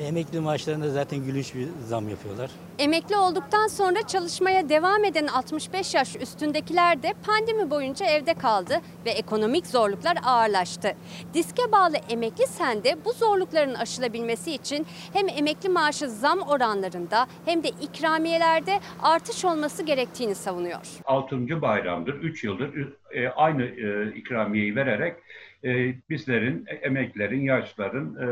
[0.00, 2.50] emekli maaşlarında zaten gülüş bir zam yapıyorlar.
[2.78, 9.10] Emekli olduktan sonra çalışmaya devam eden 65 yaş üstündekiler de pandemi boyunca evde kaldı ve
[9.10, 10.94] ekonomik zorluklar ağırlaştı.
[11.34, 17.68] Diske bağlı emekli sende bu zorlukların aşılabilmesi için hem emekli maaşı zam oranlarında hem de
[17.68, 20.86] ikramiyelerde artış olması gerektiğini savunuyor.
[21.04, 21.62] 6.
[21.62, 22.74] bayramdır, 3 yıldır
[23.12, 25.16] e, aynı e, ikramiyeyi vererek
[25.64, 28.26] e, bizlerin, emeklilerin, yaşlıların e,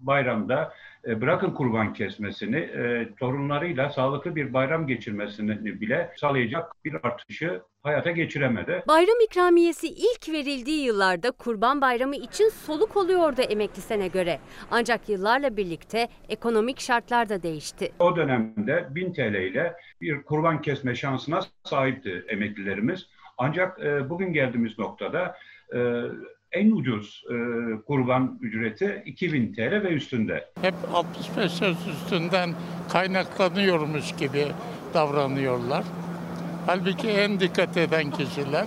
[0.00, 0.72] bayramda
[1.06, 8.10] e, bırakın kurban kesmesini, e, torunlarıyla sağlıklı bir bayram geçirmesini bile sağlayacak bir artışı hayata
[8.10, 8.82] geçiremedi.
[8.88, 14.38] Bayram ikramiyesi ilk verildiği yıllarda Kurban Bayramı için soluk oluyordu emeklisine göre.
[14.70, 17.92] Ancak yıllarla birlikte ekonomik şartlar da değişti.
[17.98, 23.06] O dönemde 1000 TL ile bir kurban kesme şansına sahipti emeklilerimiz.
[23.38, 25.36] Ancak e, bugün geldiğimiz noktada
[25.74, 25.78] e,
[26.52, 27.34] en ucuz e,
[27.86, 30.50] kurban ücreti 2000 TL ve üstünde.
[30.62, 32.50] Hep 65 yaş üstünden
[32.92, 34.46] kaynaklanıyormuş gibi
[34.94, 35.84] davranıyorlar.
[36.66, 38.66] Halbuki en dikkat eden kişiler,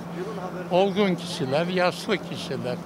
[0.72, 2.78] olgun kişiler, yaşlı kişiler.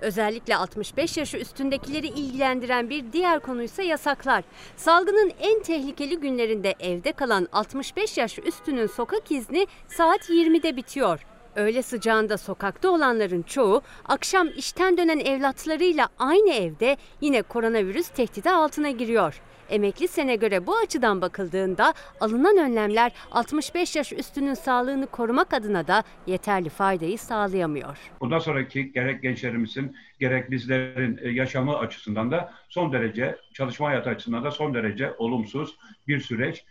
[0.00, 4.44] Özellikle 65 yaşı üstündekileri ilgilendiren bir diğer konuysa yasaklar.
[4.76, 11.20] Salgının en tehlikeli günlerinde evde kalan 65 yaş üstünün sokak izni saat 20'de bitiyor.
[11.56, 18.90] Öğle sıcağında sokakta olanların çoğu akşam işten dönen evlatlarıyla aynı evde yine koronavirüs tehdidi altına
[18.90, 19.40] giriyor.
[19.70, 26.02] Emekli sene göre bu açıdan bakıldığında alınan önlemler 65 yaş üstünün sağlığını korumak adına da
[26.26, 27.98] yeterli faydayı sağlayamıyor.
[28.20, 34.44] Bundan sonraki gerek gençlerimizin gerek bizlerin e, yaşamı açısından da son derece çalışma hayatı açısından
[34.44, 35.76] da son derece olumsuz
[36.08, 36.64] bir süreç.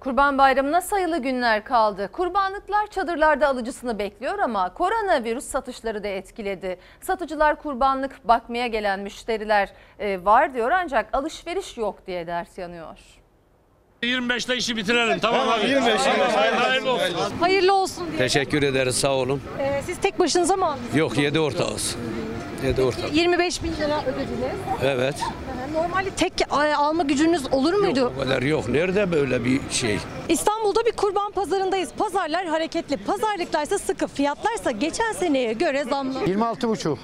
[0.00, 2.08] Kurban Bayramı'na sayılı günler kaldı.
[2.12, 6.78] Kurbanlıklar çadırlarda alıcısını bekliyor ama koronavirüs satışları da etkiledi.
[7.00, 12.98] Satıcılar kurbanlık bakmaya gelen müşteriler e, var diyor ancak alışveriş yok diye ders yanıyor.
[14.02, 15.66] 25'te işi bitirelim tamam abi.
[15.68, 17.14] 25 Hayırlı olsun.
[17.40, 18.18] Hayırlı olsun diye.
[18.18, 19.42] Teşekkür ederiz sağ olun.
[19.58, 20.96] Ee, siz tek başınıza mı aldınız?
[20.96, 21.96] Yok 7 ortağız.
[22.64, 23.14] 7 ortak.
[23.14, 24.56] 25 bin lira ödediniz.
[24.82, 25.14] Evet.
[25.76, 28.12] Normalde tek e, alma gücünüz olur muydu?
[28.16, 28.68] O kadar yok.
[28.68, 29.98] Nerede böyle bir şey?
[30.28, 31.88] İstanbul'da bir kurban pazarındayız.
[31.98, 32.96] Pazarlar hareketli.
[32.96, 34.06] Pazarlıklarsa sıkı.
[34.06, 36.18] Fiyatlarsa geçen seneye göre zamlı.
[36.26, 36.98] 26 buçuk.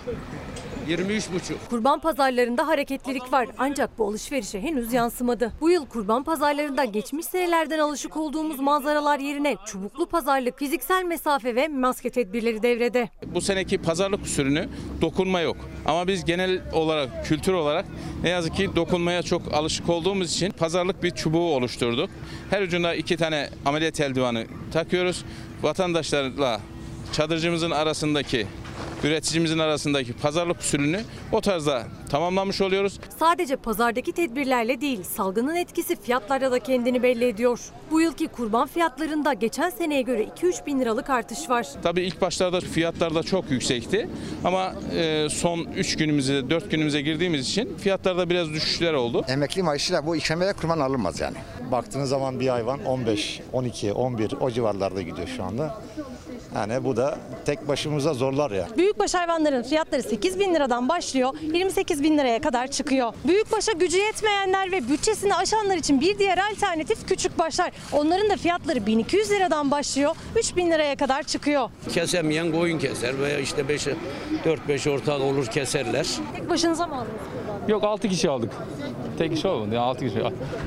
[0.89, 1.55] 23,5.
[1.71, 5.53] Kurban pazarlarında hareketlilik var ancak bu alışverişe henüz yansımadı.
[5.61, 11.69] Bu yıl kurban pazarlarında geçmiş senelerden alışık olduğumuz manzaralar yerine çubuklu pazarlık, fiziksel mesafe ve
[11.69, 13.09] maske tedbirleri devrede.
[13.35, 14.69] Bu seneki pazarlık usulünü
[15.01, 15.57] dokunma yok.
[15.87, 17.85] Ama biz genel olarak, kültür olarak
[18.23, 22.11] ne yazık ki dokunmaya çok alışık olduğumuz için pazarlık bir çubuğu oluşturduk.
[22.51, 25.25] Her ucunda iki tane ameliyat eldivanı takıyoruz.
[25.63, 26.61] Vatandaşlarla
[27.13, 28.47] çadırcımızın arasındaki
[29.05, 31.01] üreticimizin arasındaki pazarlık usulünü
[31.33, 33.01] o tarzda tamamlamış oluyoruz.
[33.19, 37.61] Sadece pazardaki tedbirlerle değil, salgının etkisi fiyatlarda da kendini belli ediyor.
[37.91, 41.67] Bu yılki kurban fiyatlarında geçen seneye göre 2-3 bin liralık artış var.
[41.83, 44.09] Tabii ilk başlarda fiyatlar da çok yüksekti
[44.45, 49.25] ama e, son 3 günümüze 4 günümüze girdiğimiz için fiyatlarda biraz düşüşler oldu.
[49.29, 51.37] Emekli maaşıyla bu ikramiye kurban alınmaz yani.
[51.71, 55.83] Baktığınız zaman bir hayvan 15, 12, 11 o civarlarda gidiyor şu anda.
[56.55, 58.69] Yani bu da tek başımıza zorlar ya.
[58.77, 63.13] Büyükbaş hayvanların fiyatları 8 bin liradan başlıyor, 28 bin liraya kadar çıkıyor.
[63.27, 67.73] Büyükbaşa gücü yetmeyenler ve bütçesini aşanlar için bir diğer alternatif küçük başlar.
[67.93, 71.71] Onların da fiyatları 1200 liradan başlıyor, 3 bin liraya kadar çıkıyor.
[71.93, 73.87] Kesemeyen koyun keser veya işte 5
[74.45, 76.07] 4-5 ortak olur keserler.
[76.37, 77.69] Tek başınıza mı aldınız?
[77.69, 78.51] Yok 6 kişi aldık.
[79.19, 79.81] Tek kişi olmadı.
[79.81, 80.23] 6 kişi.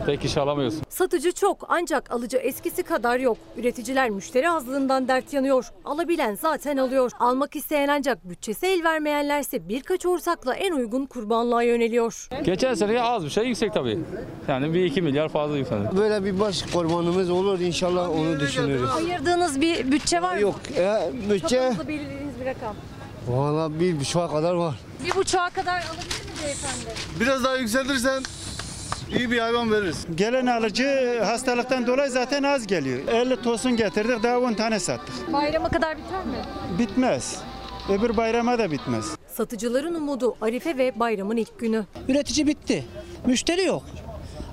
[0.05, 0.81] Tek kişi alamıyorsun.
[0.89, 3.37] Satıcı çok ancak alıcı eskisi kadar yok.
[3.57, 5.65] Üreticiler müşteri azlığından dert yanıyor.
[5.85, 7.11] Alabilen zaten alıyor.
[7.19, 12.27] Almak isteyen ancak bütçesi el vermeyenlerse birkaç ortakla en uygun kurbanlığa yöneliyor.
[12.43, 13.99] Geçen sene az bir şey yüksek tabii.
[14.47, 15.89] Yani bir 2 milyar fazla yükseldi.
[15.97, 18.89] Böyle bir baş kurbanımız olur inşallah onu düşünürüz.
[18.95, 20.41] Ayırdığınız bir bütçe var mı?
[20.41, 22.75] Yok e, bütçe Kafanızda belirlediğiniz bir rakam.
[23.27, 24.75] Valla bir buçuğa kadar var.
[25.05, 26.95] Bir buçuğa kadar alabilir mi beyefendi?
[27.19, 28.23] Biraz daha yükseltirsen
[29.17, 30.05] iyi bir hayvan veririz.
[30.15, 32.99] Gelen alıcı hastalıktan dolayı zaten az geliyor.
[33.07, 35.33] 50 tosun getirdik daha 10 tane sattık.
[35.33, 36.37] Bayrama kadar biter mi?
[36.79, 37.37] Bitmez.
[37.89, 39.05] Öbür bayrama da bitmez.
[39.33, 41.85] Satıcıların umudu Arife ve bayramın ilk günü.
[42.07, 42.85] Üretici bitti.
[43.25, 43.83] Müşteri yok.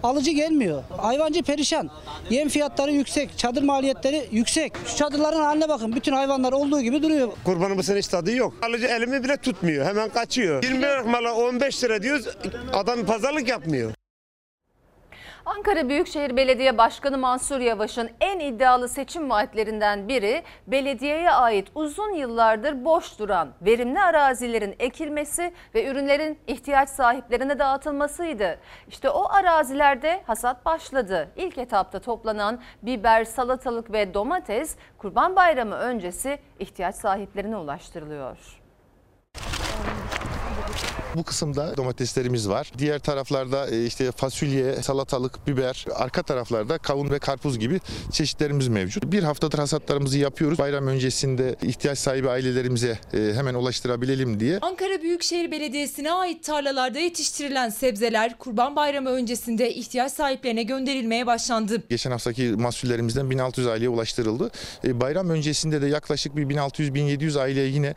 [0.03, 0.83] Alıcı gelmiyor.
[0.97, 1.91] Hayvancı perişan.
[2.31, 3.39] Yem fiyatları yüksek.
[3.39, 4.73] Çadır maliyetleri yüksek.
[4.87, 5.97] Şu çadırların haline bakın.
[5.97, 7.29] Bütün hayvanlar olduğu gibi duruyor.
[7.45, 8.55] Kurbanımızın hiç tadı yok.
[8.63, 9.87] Alıcı elimi bile tutmuyor.
[9.87, 10.63] Hemen kaçıyor.
[10.63, 12.27] 20 lira mala 15 lira diyoruz.
[12.73, 13.93] Adam pazarlık yapmıyor.
[15.47, 22.85] Ankara Büyükşehir Belediye Başkanı Mansur Yavaş'ın en iddialı seçim vaatlerinden biri belediyeye ait uzun yıllardır
[22.85, 28.59] boş duran verimli arazilerin ekilmesi ve ürünlerin ihtiyaç sahiplerine dağıtılmasıydı.
[28.89, 31.29] İşte o arazilerde hasat başladı.
[31.37, 38.63] İlk etapta toplanan biber, salatalık ve domates Kurban Bayramı öncesi ihtiyaç sahiplerine ulaştırılıyor.
[41.17, 42.73] Bu kısımda domateslerimiz var.
[42.79, 47.81] Diğer taraflarda e, işte fasulye, salatalık, biber, arka taraflarda kavun ve karpuz gibi
[48.13, 49.13] çeşitlerimiz mevcut.
[49.13, 50.59] Bir haftadır hasatlarımızı yapıyoruz.
[50.59, 54.59] Bayram öncesinde ihtiyaç sahibi ailelerimize e, hemen ulaştırabilelim diye.
[54.63, 61.83] Ankara Büyükşehir Belediyesi'ne ait tarlalarda yetiştirilen sebzeler Kurban Bayramı öncesinde ihtiyaç sahiplerine gönderilmeye başlandı.
[61.89, 64.51] Geçen haftaki mahsullerimizden 1600 aileye ulaştırıldı.
[64.85, 67.95] E, Bayram öncesinde de yaklaşık bir 1600-1700 aileye yine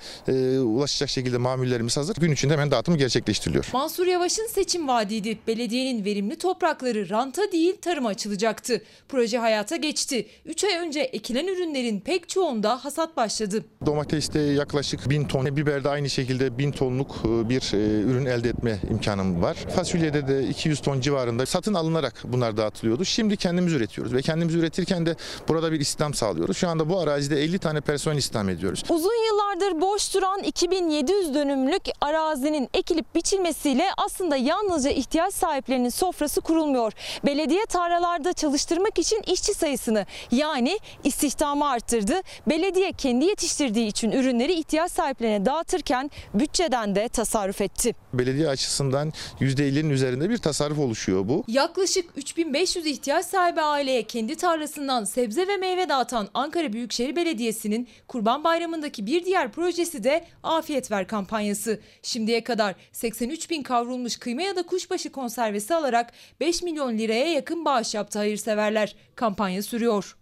[0.62, 2.15] ulaşacak şekilde mamullerimiz hazır.
[2.15, 3.65] Gün içinde hemen dağıtımı gerçekleştiriliyor.
[3.74, 5.38] Mansur Yavaş'ın seçim vaadiydi.
[5.48, 8.82] Belediyenin verimli toprakları ranta değil tarıma açılacaktı.
[9.10, 10.28] Proje hayata geçti.
[10.46, 13.65] 3 ay önce ekilen ürünlerin pek çoğunda hasat başladı.
[13.86, 18.80] Domateste yaklaşık 1000 ton, biberde aynı şekilde 1000 tonluk e, bir e, ürün elde etme
[18.89, 19.56] imkanım var.
[19.76, 23.06] Fasulyede de 200 ton civarında satın alınarak bunlar dağıtılıyordu.
[23.06, 25.15] Şimdi kendimiz üretiyoruz ve kendimiz üretirken de
[25.48, 26.58] burada bir istihdam sağlıyoruz.
[26.58, 28.84] Şu anda bu arazide 50 tane personel istihdam ediyoruz.
[28.89, 36.93] Uzun yıllardır boş duran 2700 dönümlük arazinin ekilip biçilmesiyle aslında yalnızca ihtiyaç sahiplerinin sofrası kurulmuyor.
[37.25, 42.21] Belediye tarlalarda çalıştırmak için işçi sayısını yani istihdamı arttırdı.
[42.47, 47.95] Belediye kendi yetiştirdiği için ürünleri ihtiyaç sahiplerine dağıtırken bütçeden de tasarruf etti.
[48.13, 51.43] Belediye açısından %50'nin üzerinde bir tasarruf oluşuyor bu.
[51.47, 58.43] Yaklaşık 3500 ihtiyaç sahibi aileye kendi tarlasından sebze ve meyve dağıtan Ankara Büyükşehir Belediyesi'nin Kurban
[58.43, 61.79] Bayramı'ndaki bir diğer projesi de Afiyet Ver kampanyası.
[62.01, 67.65] Şimdiye kadar 83 bin kavrulmuş kıyma ya da kuşbaşı konservesi alarak 5 milyon liraya yakın
[67.65, 68.95] bağış yaptı hayırseverler.
[69.15, 70.17] Kampanya sürüyor.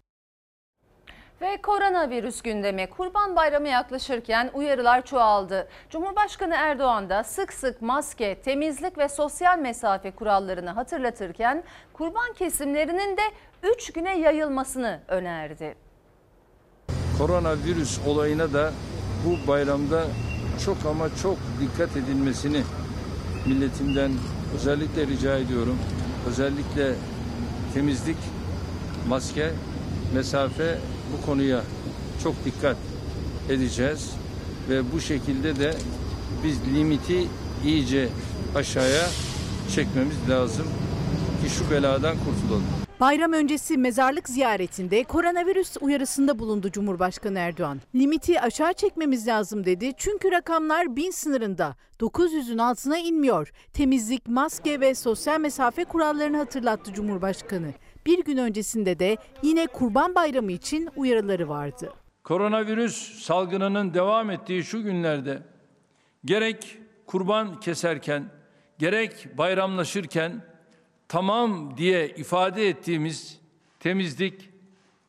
[1.40, 5.68] Ve koronavirüs gündemi Kurban Bayramı yaklaşırken uyarılar çoğaldı.
[5.90, 13.22] Cumhurbaşkanı Erdoğan da sık sık maske, temizlik ve sosyal mesafe kurallarını hatırlatırken kurban kesimlerinin de
[13.62, 15.74] 3 güne yayılmasını önerdi.
[17.18, 18.72] Koronavirüs olayına da
[19.26, 20.04] bu bayramda
[20.64, 22.62] çok ama çok dikkat edilmesini
[23.46, 24.12] milletimden
[24.56, 25.76] özellikle rica ediyorum.
[26.28, 26.94] Özellikle
[27.74, 28.16] temizlik,
[29.08, 29.50] maske,
[30.14, 30.78] mesafe
[31.12, 31.62] bu konuya
[32.22, 32.76] çok dikkat
[33.48, 34.10] edeceğiz
[34.68, 35.74] ve bu şekilde de
[36.44, 37.28] biz limiti
[37.64, 38.08] iyice
[38.54, 39.06] aşağıya
[39.74, 40.66] çekmemiz lazım
[41.42, 42.83] ki şu beladan kurtulalım.
[43.00, 47.80] Bayram öncesi mezarlık ziyaretinde koronavirüs uyarısında bulundu Cumhurbaşkanı Erdoğan.
[47.94, 51.76] Limiti aşağı çekmemiz lazım dedi çünkü rakamlar bin sınırında.
[52.00, 53.52] 900'ün altına inmiyor.
[53.72, 57.72] Temizlik, maske ve sosyal mesafe kurallarını hatırlattı Cumhurbaşkanı.
[58.06, 61.92] Bir gün öncesinde de yine Kurban Bayramı için uyarıları vardı.
[62.24, 65.42] Koronavirüs salgınının devam ettiği şu günlerde
[66.24, 68.24] gerek kurban keserken
[68.78, 70.53] gerek bayramlaşırken
[71.08, 73.40] tamam diye ifade ettiğimiz
[73.80, 74.50] temizlik,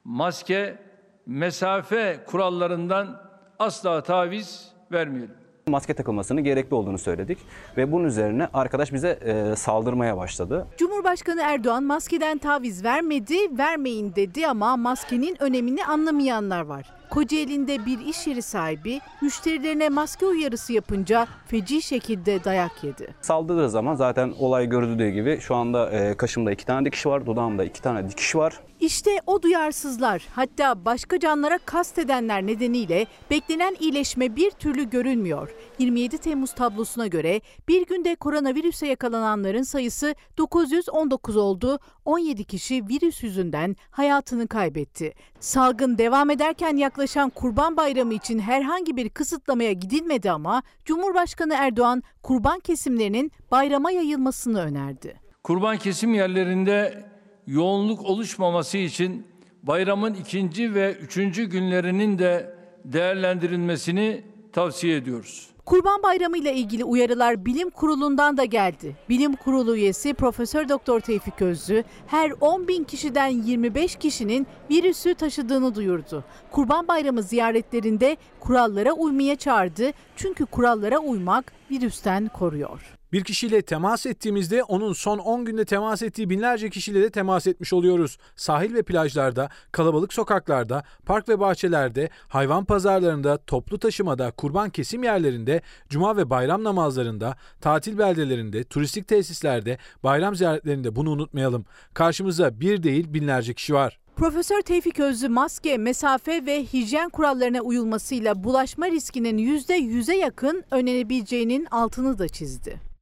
[0.04, 0.78] maske,
[1.26, 3.22] mesafe kurallarından
[3.60, 5.32] asla taviz vermeyelim.
[5.68, 7.38] Maske takılmasının gerekli olduğunu söyledik
[7.78, 10.68] ve bunun üzerine arkadaş bize e, saldırmaya başladı.
[10.78, 16.94] Cumhurbaşkanı Erdoğan maskeden taviz vermedi, vermeyin dedi ama maskenin önemini anlamayanlar var.
[17.16, 23.16] Kocaeli'nde bir iş yeri sahibi müşterilerine maske uyarısı yapınca feci şekilde dayak yedi.
[23.22, 27.64] Saldırdığı zaman zaten olay görüldüğü gibi şu anda e, kaşımda iki tane dikiş var, dudağımda
[27.64, 28.60] iki tane dikiş var.
[28.80, 35.56] İşte o duyarsızlar hatta başka canlara kastedenler nedeniyle beklenen iyileşme bir türlü görünmüyor.
[35.80, 41.80] 27 Temmuz tablosuna göre bir günde koronavirüse yakalananların sayısı 919 oldu.
[42.06, 45.14] 17 kişi virüs yüzünden hayatını kaybetti.
[45.40, 52.60] Salgın devam ederken yaklaşan Kurban Bayramı için herhangi bir kısıtlamaya gidilmedi ama Cumhurbaşkanı Erdoğan kurban
[52.60, 55.22] kesimlerinin bayrama yayılmasını önerdi.
[55.44, 57.06] Kurban kesim yerlerinde
[57.48, 59.28] yoğunluk oluşmaması için
[59.64, 65.50] bayramın ikinci ve üçüncü günlerinin de değerlendirilmesini tavsiye ediyoruz.
[65.66, 68.96] Kurban Bayramı ile ilgili uyarılar Bilim Kurulu'ndan da geldi.
[69.10, 75.76] Bilim Kurulu üyesi Profesör Doktor Tevfik Özlü her 10 bin kişiden 25 kişinin virüsü taşıdığını
[75.76, 76.24] duyurdu.
[76.52, 82.95] Kurban Bayramı ziyaretlerinde kurallara uymaya çağırdı çünkü kurallara uymak virüsten koruyor.
[83.16, 87.74] Bir kişiyle temas ettiğimizde onun son 10 günde temas ettiği binlerce kişiyle de temas etmiş
[87.74, 88.18] oluyoruz.
[88.36, 95.62] Sahil ve plajlarda, kalabalık sokaklarda, park ve bahçelerde, hayvan pazarlarında, toplu taşımada, kurban kesim yerlerinde,
[95.90, 101.66] cuma ve bayram namazlarında, tatil beldelerinde, turistik tesislerde, bayram ziyaretlerinde bunu unutmayalım.
[101.94, 104.00] Karşımızda bir değil binlerce kişi var.
[104.16, 112.18] Profesör Tevfik Özlü maske, mesafe ve hijyen kurallarına uyulmasıyla bulaşma riskinin %100'e yakın önlenebileceğinin altını
[112.20, 112.95] da çizdi.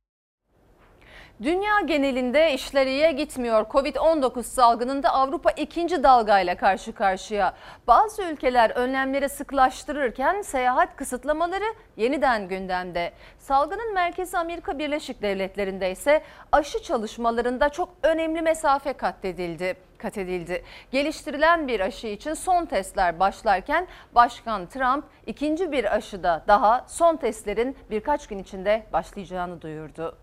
[1.41, 3.65] Dünya genelinde işler iyiye gitmiyor.
[3.65, 7.53] Covid-19 salgınında Avrupa ikinci dalgayla karşı karşıya.
[7.87, 13.11] Bazı ülkeler önlemleri sıklaştırırken seyahat kısıtlamaları yeniden gündemde.
[13.39, 19.75] Salgının merkezi Amerika Birleşik Devletleri'nde ise aşı çalışmalarında çok önemli mesafe kat edildi.
[19.97, 20.63] Kat edildi.
[20.91, 27.77] Geliştirilen bir aşı için son testler başlarken Başkan Trump ikinci bir aşıda daha son testlerin
[27.91, 30.22] birkaç gün içinde başlayacağını duyurdu.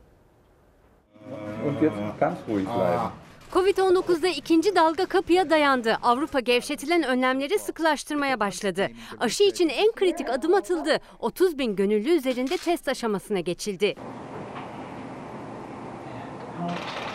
[1.66, 3.10] Und jetzt ganz ruhig bleiben.
[3.52, 5.98] Covid-19'da ikinci dalga kapıya dayandı.
[6.02, 8.88] Avrupa gevşetilen önlemleri sıklaştırmaya başladı.
[9.20, 10.98] Aşı için en kritik adım atıldı.
[11.18, 13.94] 30 bin gönüllü üzerinde test aşamasına geçildi.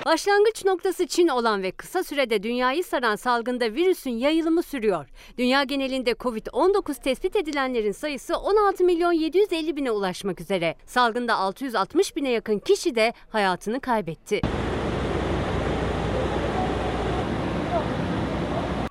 [0.05, 5.05] Başlangıç noktası Çin olan ve kısa sürede dünyayı saran salgında virüsün yayılımı sürüyor.
[5.37, 10.75] Dünya genelinde Covid-19 tespit edilenlerin sayısı 16 milyon 750 bine ulaşmak üzere.
[10.85, 14.41] Salgında 660 bine yakın kişi de hayatını kaybetti.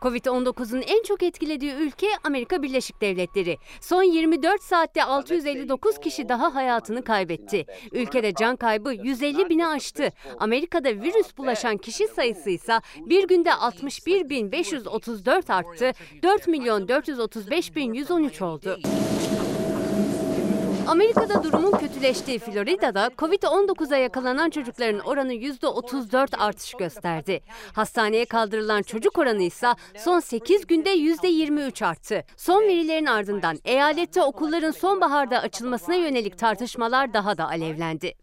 [0.04, 3.58] Covid-19'un en çok etkilediği ülke Amerika Birleşik Devletleri.
[3.80, 7.66] Son 24 saatte 659 kişi daha hayatını kaybetti.
[7.92, 10.08] Ülkede can kaybı 150 bini aştı.
[10.38, 15.92] Amerika'da virüs bulaşan kişi sayısı ise bir günde 61.534 arttı.
[16.22, 18.78] 4 milyon 435 bin 113 oldu.
[20.88, 27.40] Amerika'da durumun kötüleştiği Florida'da Covid-19'a yakalanan çocukların oranı %34 artış gösterdi.
[27.72, 32.24] Hastaneye kaldırılan çocuk oranı ise son 8 günde %23 arttı.
[32.36, 38.14] Son verilerin ardından eyalette okulların sonbaharda açılmasına yönelik tartışmalar daha da alevlendi.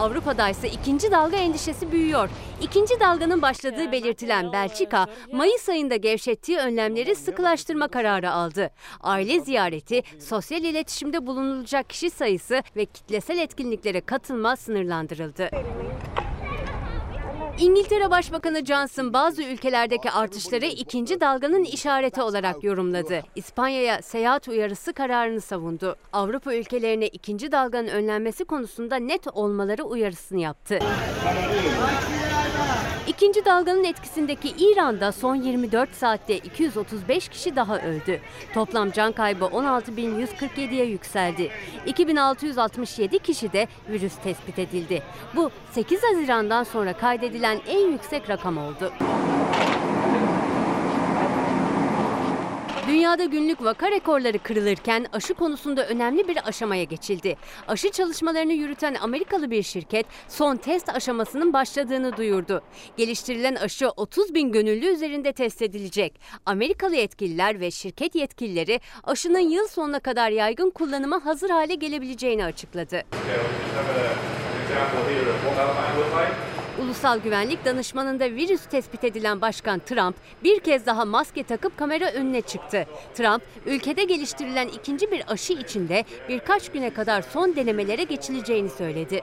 [0.00, 2.30] Avrupa'da ise ikinci dalga endişesi büyüyor.
[2.62, 8.70] İkinci dalganın başladığı belirtilen Belçika, Mayıs ayında gevşettiği önlemleri sıkılaştırma kararı aldı.
[9.00, 15.50] Aile ziyareti, sosyal iletişimde bulunulacak kişi sayısı ve kitlesel etkinliklere katılma sınırlandırıldı.
[17.58, 23.20] İngiltere Başbakanı Johnson bazı ülkelerdeki artışları ikinci dalganın işareti olarak yorumladı.
[23.34, 25.96] İspanya'ya seyahat uyarısı kararını savundu.
[26.12, 30.78] Avrupa ülkelerine ikinci dalganın önlenmesi konusunda net olmaları uyarısını yaptı.
[33.20, 38.20] İkinci dalganın etkisindeki İran'da son 24 saatte 235 kişi daha öldü.
[38.54, 41.50] Toplam can kaybı 16.147'ye yükseldi.
[41.86, 45.02] 2667 kişi de virüs tespit edildi.
[45.36, 48.92] Bu 8 Haziran'dan sonra kaydedilen en yüksek rakam oldu.
[52.88, 57.36] Dünyada günlük vaka rekorları kırılırken aşı konusunda önemli bir aşamaya geçildi.
[57.68, 62.62] Aşı çalışmalarını yürüten Amerikalı bir şirket son test aşamasının başladığını duyurdu.
[62.96, 66.20] Geliştirilen aşı 30 bin gönüllü üzerinde test edilecek.
[66.46, 73.02] Amerikalı yetkililer ve şirket yetkilileri aşının yıl sonuna kadar yaygın kullanıma hazır hale gelebileceğini açıkladı.
[76.80, 82.40] Ulusal Güvenlik Danışmanı'nda virüs tespit edilen Başkan Trump bir kez daha maske takıp kamera önüne
[82.40, 82.86] çıktı.
[83.14, 89.22] Trump, ülkede geliştirilen ikinci bir aşı içinde birkaç güne kadar son denemelere geçileceğini söyledi.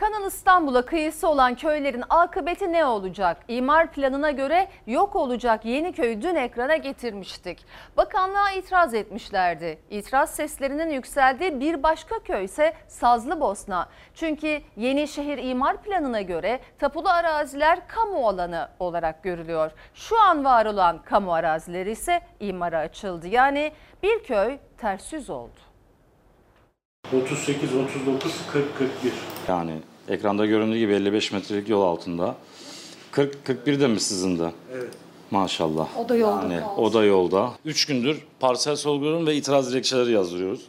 [0.00, 3.36] Kanal İstanbul'a kıyısı olan köylerin akıbeti ne olacak?
[3.48, 7.64] İmar planına göre yok olacak Yeniköy'ü dün ekrana getirmiştik.
[7.96, 9.78] Bakanlığa itiraz etmişlerdi.
[9.90, 13.88] İtiraz seslerinin yükseldiği bir başka köy ise Sazlıbosna.
[14.14, 19.70] Çünkü Yenişehir imar planına göre tapulu araziler kamu alanı olarak görülüyor.
[19.94, 23.28] Şu an var olan kamu arazileri ise imara açıldı.
[23.28, 23.72] Yani
[24.02, 25.67] bir köy ters yüz oldu.
[27.12, 29.12] 38, 39, 40, 41.
[29.48, 29.72] Yani
[30.08, 32.36] ekranda göründüğü gibi 55 metrelik yol altında.
[33.10, 34.52] 40 41 de mi sizin de?
[34.72, 34.90] Evet.
[35.30, 35.88] Maşallah.
[35.98, 37.52] O da yolda Yani o da yolda.
[37.64, 40.60] 3 gündür parsel sorguluyorum ve itiraz dilekçeleri yazdırıyoruz.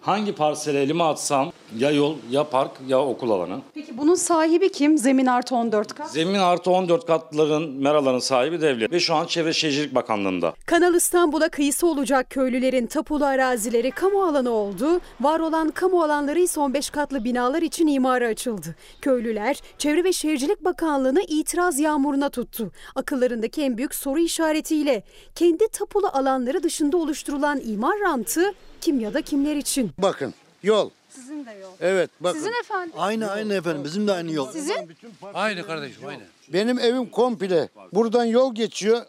[0.00, 3.60] Hangi parsele elime atsam ya yol ya park ya okul alanı.
[3.74, 4.98] Peki bunun sahibi kim?
[4.98, 6.10] Zemin artı 14 kat.
[6.10, 10.54] Zemin artı 14 katlıların, meraların sahibi devlet ve şu an Çevre Şehircilik Bakanlığı'nda.
[10.66, 15.00] Kanal İstanbul'a kıyısı olacak köylülerin tapulu arazileri kamu alanı oldu.
[15.20, 18.74] Var olan kamu alanları ise 15 katlı binalar için imara açıldı.
[19.00, 22.70] Köylüler Çevre ve Şehircilik Bakanlığı'nı itiraz yağmuruna tuttu.
[22.94, 25.02] Akıllarındaki en büyük soru işaretiyle
[25.34, 29.90] kendi tapulu alanları dışında oluşturulan imar rantı kim ya da kimler için?
[29.98, 30.90] Bakın yol.
[31.08, 31.70] Sizin de yol.
[31.80, 32.38] Evet bakın.
[32.38, 32.92] Sizin efendim?
[32.98, 34.52] Aynı aynı efendim bizim de aynı yol.
[34.52, 34.88] Sizin?
[35.34, 36.22] Aynı kardeşim aynı.
[36.48, 37.68] Benim evim komple.
[37.92, 39.02] Buradan yol geçiyor.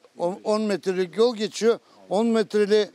[0.43, 1.79] 10 metrelik yol geçiyor.
[2.09, 2.89] 10 metreli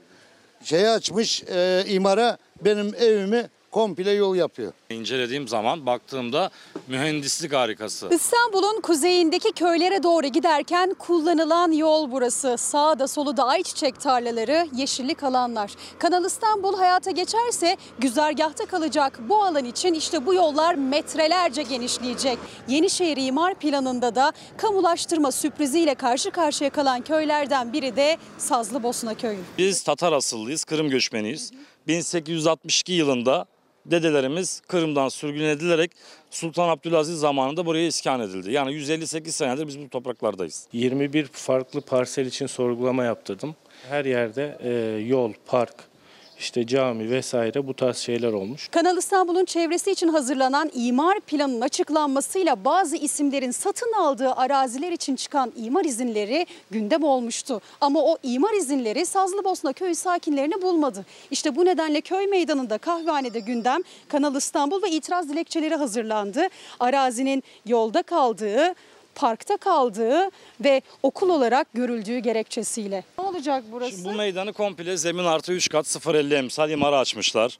[0.64, 4.72] şeye açmış e, imara benim evimi komple yol yapıyor.
[4.90, 6.50] İncelediğim zaman baktığımda
[6.88, 8.08] mühendislik harikası.
[8.10, 12.56] İstanbul'un kuzeyindeki köylere doğru giderken kullanılan yol burası.
[12.58, 15.72] Sağda solu da ayçiçek tarlaları, yeşillik alanlar.
[15.98, 22.38] Kanal İstanbul hayata geçerse güzergahta kalacak bu alan için işte bu yollar metrelerce genişleyecek.
[22.68, 29.40] Yenişehir imar planında da kamulaştırma sürpriziyle karşı karşıya kalan köylerden biri de Sazlıbosna köyü.
[29.58, 31.52] Biz Tatar asıllıyız, Kırım göçmeniyiz.
[31.86, 33.46] 1862 yılında
[33.90, 35.90] dedelerimiz Kırım'dan sürgün edilerek
[36.30, 38.52] Sultan Abdülaziz zamanında buraya iskan edildi.
[38.52, 40.66] Yani 158 senedir biz bu topraklardayız.
[40.72, 43.54] 21 farklı parsel için sorgulama yaptırdım.
[43.88, 44.70] Her yerde e,
[45.04, 45.74] yol, park,
[46.38, 48.68] işte cami vesaire bu tarz şeyler olmuş.
[48.68, 55.52] Kanal İstanbul'un çevresi için hazırlanan imar planının açıklanmasıyla bazı isimlerin satın aldığı araziler için çıkan
[55.56, 57.60] imar izinleri gündem olmuştu.
[57.80, 61.06] Ama o imar izinleri Sazlıbosna köyü sakinlerini bulmadı.
[61.30, 66.48] İşte bu nedenle köy meydanında kahvehanede gündem Kanal İstanbul ve itiraz dilekçeleri hazırlandı.
[66.80, 68.74] Arazinin yolda kaldığı
[69.16, 73.04] parkta kaldığı ve okul olarak görüldüğü gerekçesiyle.
[73.18, 74.04] Ne olacak burası?
[74.04, 77.58] Bu meydanı komple zemin artı 3 kat 0.50 emsal imara açmışlar.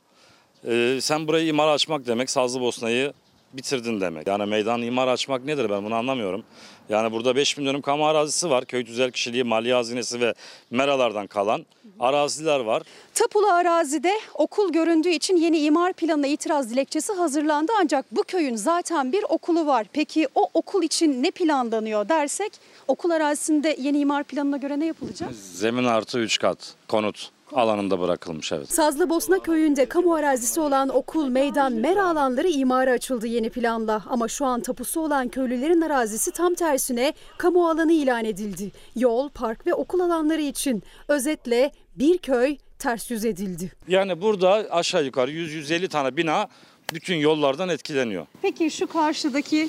[0.68, 3.12] Ee, sen burayı imara açmak demek Sazlıbosna'yı
[3.52, 4.26] bitirdin demek.
[4.26, 6.44] Yani meydan imar açmak nedir ben bunu anlamıyorum.
[6.88, 8.64] Yani burada 5000 dönüm kamu arazisi var.
[8.64, 10.34] Köy tüzel kişiliği, maliye hazinesi ve
[10.70, 11.66] meralardan kalan
[12.00, 12.82] araziler var.
[13.14, 19.12] Tapulu arazide okul göründüğü için yeni imar planına itiraz dilekçesi hazırlandı ancak bu köyün zaten
[19.12, 19.86] bir okulu var.
[19.92, 22.52] Peki o okul için ne planlanıyor dersek
[22.88, 25.30] okul arazisinde yeni imar planına göre ne yapılacak?
[25.34, 28.72] Zemin artı 3 kat konut alanında bırakılmış evet.
[28.72, 34.02] Sazlıbosna köyünde kamu arazisi olan okul, meydan, mera alanları imara açıldı yeni planla.
[34.08, 38.72] Ama şu an tapusu olan köylülerin arazisi tam tersine kamu alanı ilan edildi.
[38.96, 40.82] Yol, park ve okul alanları için.
[41.08, 43.72] Özetle bir köy ters yüz edildi.
[43.88, 46.48] Yani burada aşağı yukarı 100-150 tane bina
[46.94, 48.26] bütün yollardan etkileniyor.
[48.42, 49.68] Peki şu karşıdaki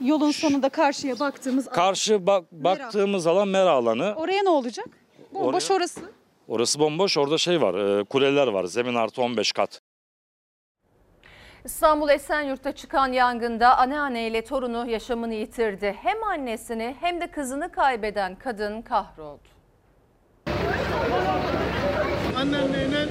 [0.00, 4.14] yolun sonunda karşıya baktığımız Karşı bak, baktığımız alan mera alanı.
[4.16, 4.86] oraya ne olacak?
[5.34, 6.00] Bomboş Oraya- orası.
[6.48, 7.16] Orası bomboş.
[7.18, 8.64] Orada şey var, e, kuleler var.
[8.64, 9.80] Zemin artı 15 kat.
[11.64, 15.96] İstanbul Esenyurt'ta çıkan yangında anneanneyle torunu yaşamını yitirdi.
[16.02, 19.48] Hem annesini hem de kızını kaybeden kadın kahroldu.
[22.36, 23.06] Anneanneyle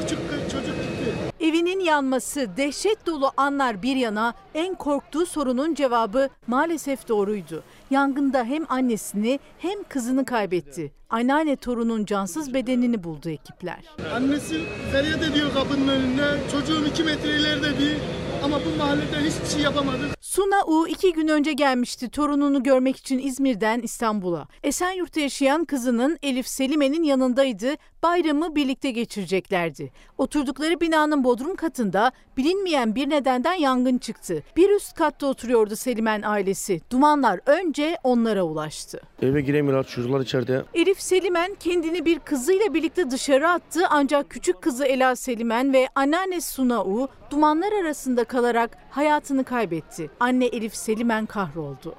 [0.00, 1.33] küçük kız- çocuk gitti.
[1.44, 7.62] Evinin yanması, dehşet dolu anlar bir yana en korktuğu sorunun cevabı maalesef doğruydu.
[7.90, 10.92] Yangında hem annesini hem kızını kaybetti.
[11.10, 13.84] Anneanne torunun cansız bedenini buldu ekipler.
[14.14, 14.60] Annesi
[14.92, 16.40] feryat ediyor kapının önünde.
[16.52, 17.96] Çocuğum iki metre ileride bir
[18.44, 20.14] ama bu mahallede hiçbir şey yapamadık.
[20.20, 24.48] Suna U iki gün önce gelmişti torununu görmek için İzmir'den İstanbul'a.
[24.62, 27.74] Esenyurt'ta yaşayan kızının Elif Selime'nin yanındaydı.
[28.02, 29.92] Bayramı birlikte geçireceklerdi.
[30.18, 34.42] Oturdukları binanın bodrum katında bilinmeyen bir nedenden yangın çıktı.
[34.56, 36.80] Bir üst katta oturuyordu Selimen ailesi.
[36.90, 39.00] Dumanlar önce onlara ulaştı.
[39.22, 40.62] Eve giremiyorlar çocuklar içeride.
[40.74, 46.52] Elif Selimen kendini bir kızıyla birlikte dışarı attı ancak küçük kızı Ela Selimen ve anneannesi
[46.54, 50.10] Suna U dumanlar arasında kalarak hayatını kaybetti.
[50.20, 51.94] Anne Elif Selimen kahroldu.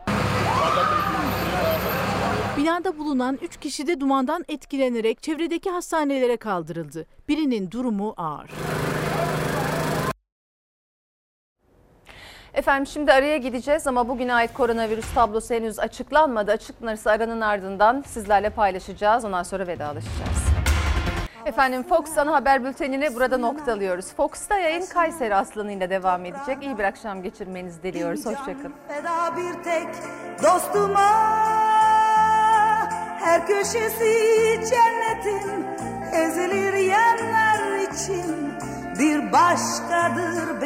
[2.58, 7.06] Binada bulunan 3 kişi de dumandan etkilenerek çevredeki hastanelere kaldırıldı.
[7.28, 8.50] Birinin durumu ağır.
[12.54, 16.52] Efendim şimdi araya gideceğiz ama bugüne ait koronavirüs tablosu henüz açıklanmadı.
[16.52, 19.26] Açıklanırsa aranın ardından sizlerle paylaşacağız.
[19.26, 20.45] Ondan sonra vedalaşacağız.
[21.46, 24.14] Efendim Fox ana haber bültenini burada noktalıyoruz.
[24.14, 26.58] Fox'ta yayın Kayseri Aslanı ile devam edecek.
[26.62, 28.26] İyi bir akşam geçirmenizi diliyoruz.
[28.26, 28.74] Hoşçakalın.
[28.88, 29.88] Feda bir tek
[30.44, 31.12] dostuma
[33.20, 34.14] her köşesi
[34.70, 35.66] cennetin
[36.14, 38.54] ezilir yerler için
[39.00, 40.62] bir başkadır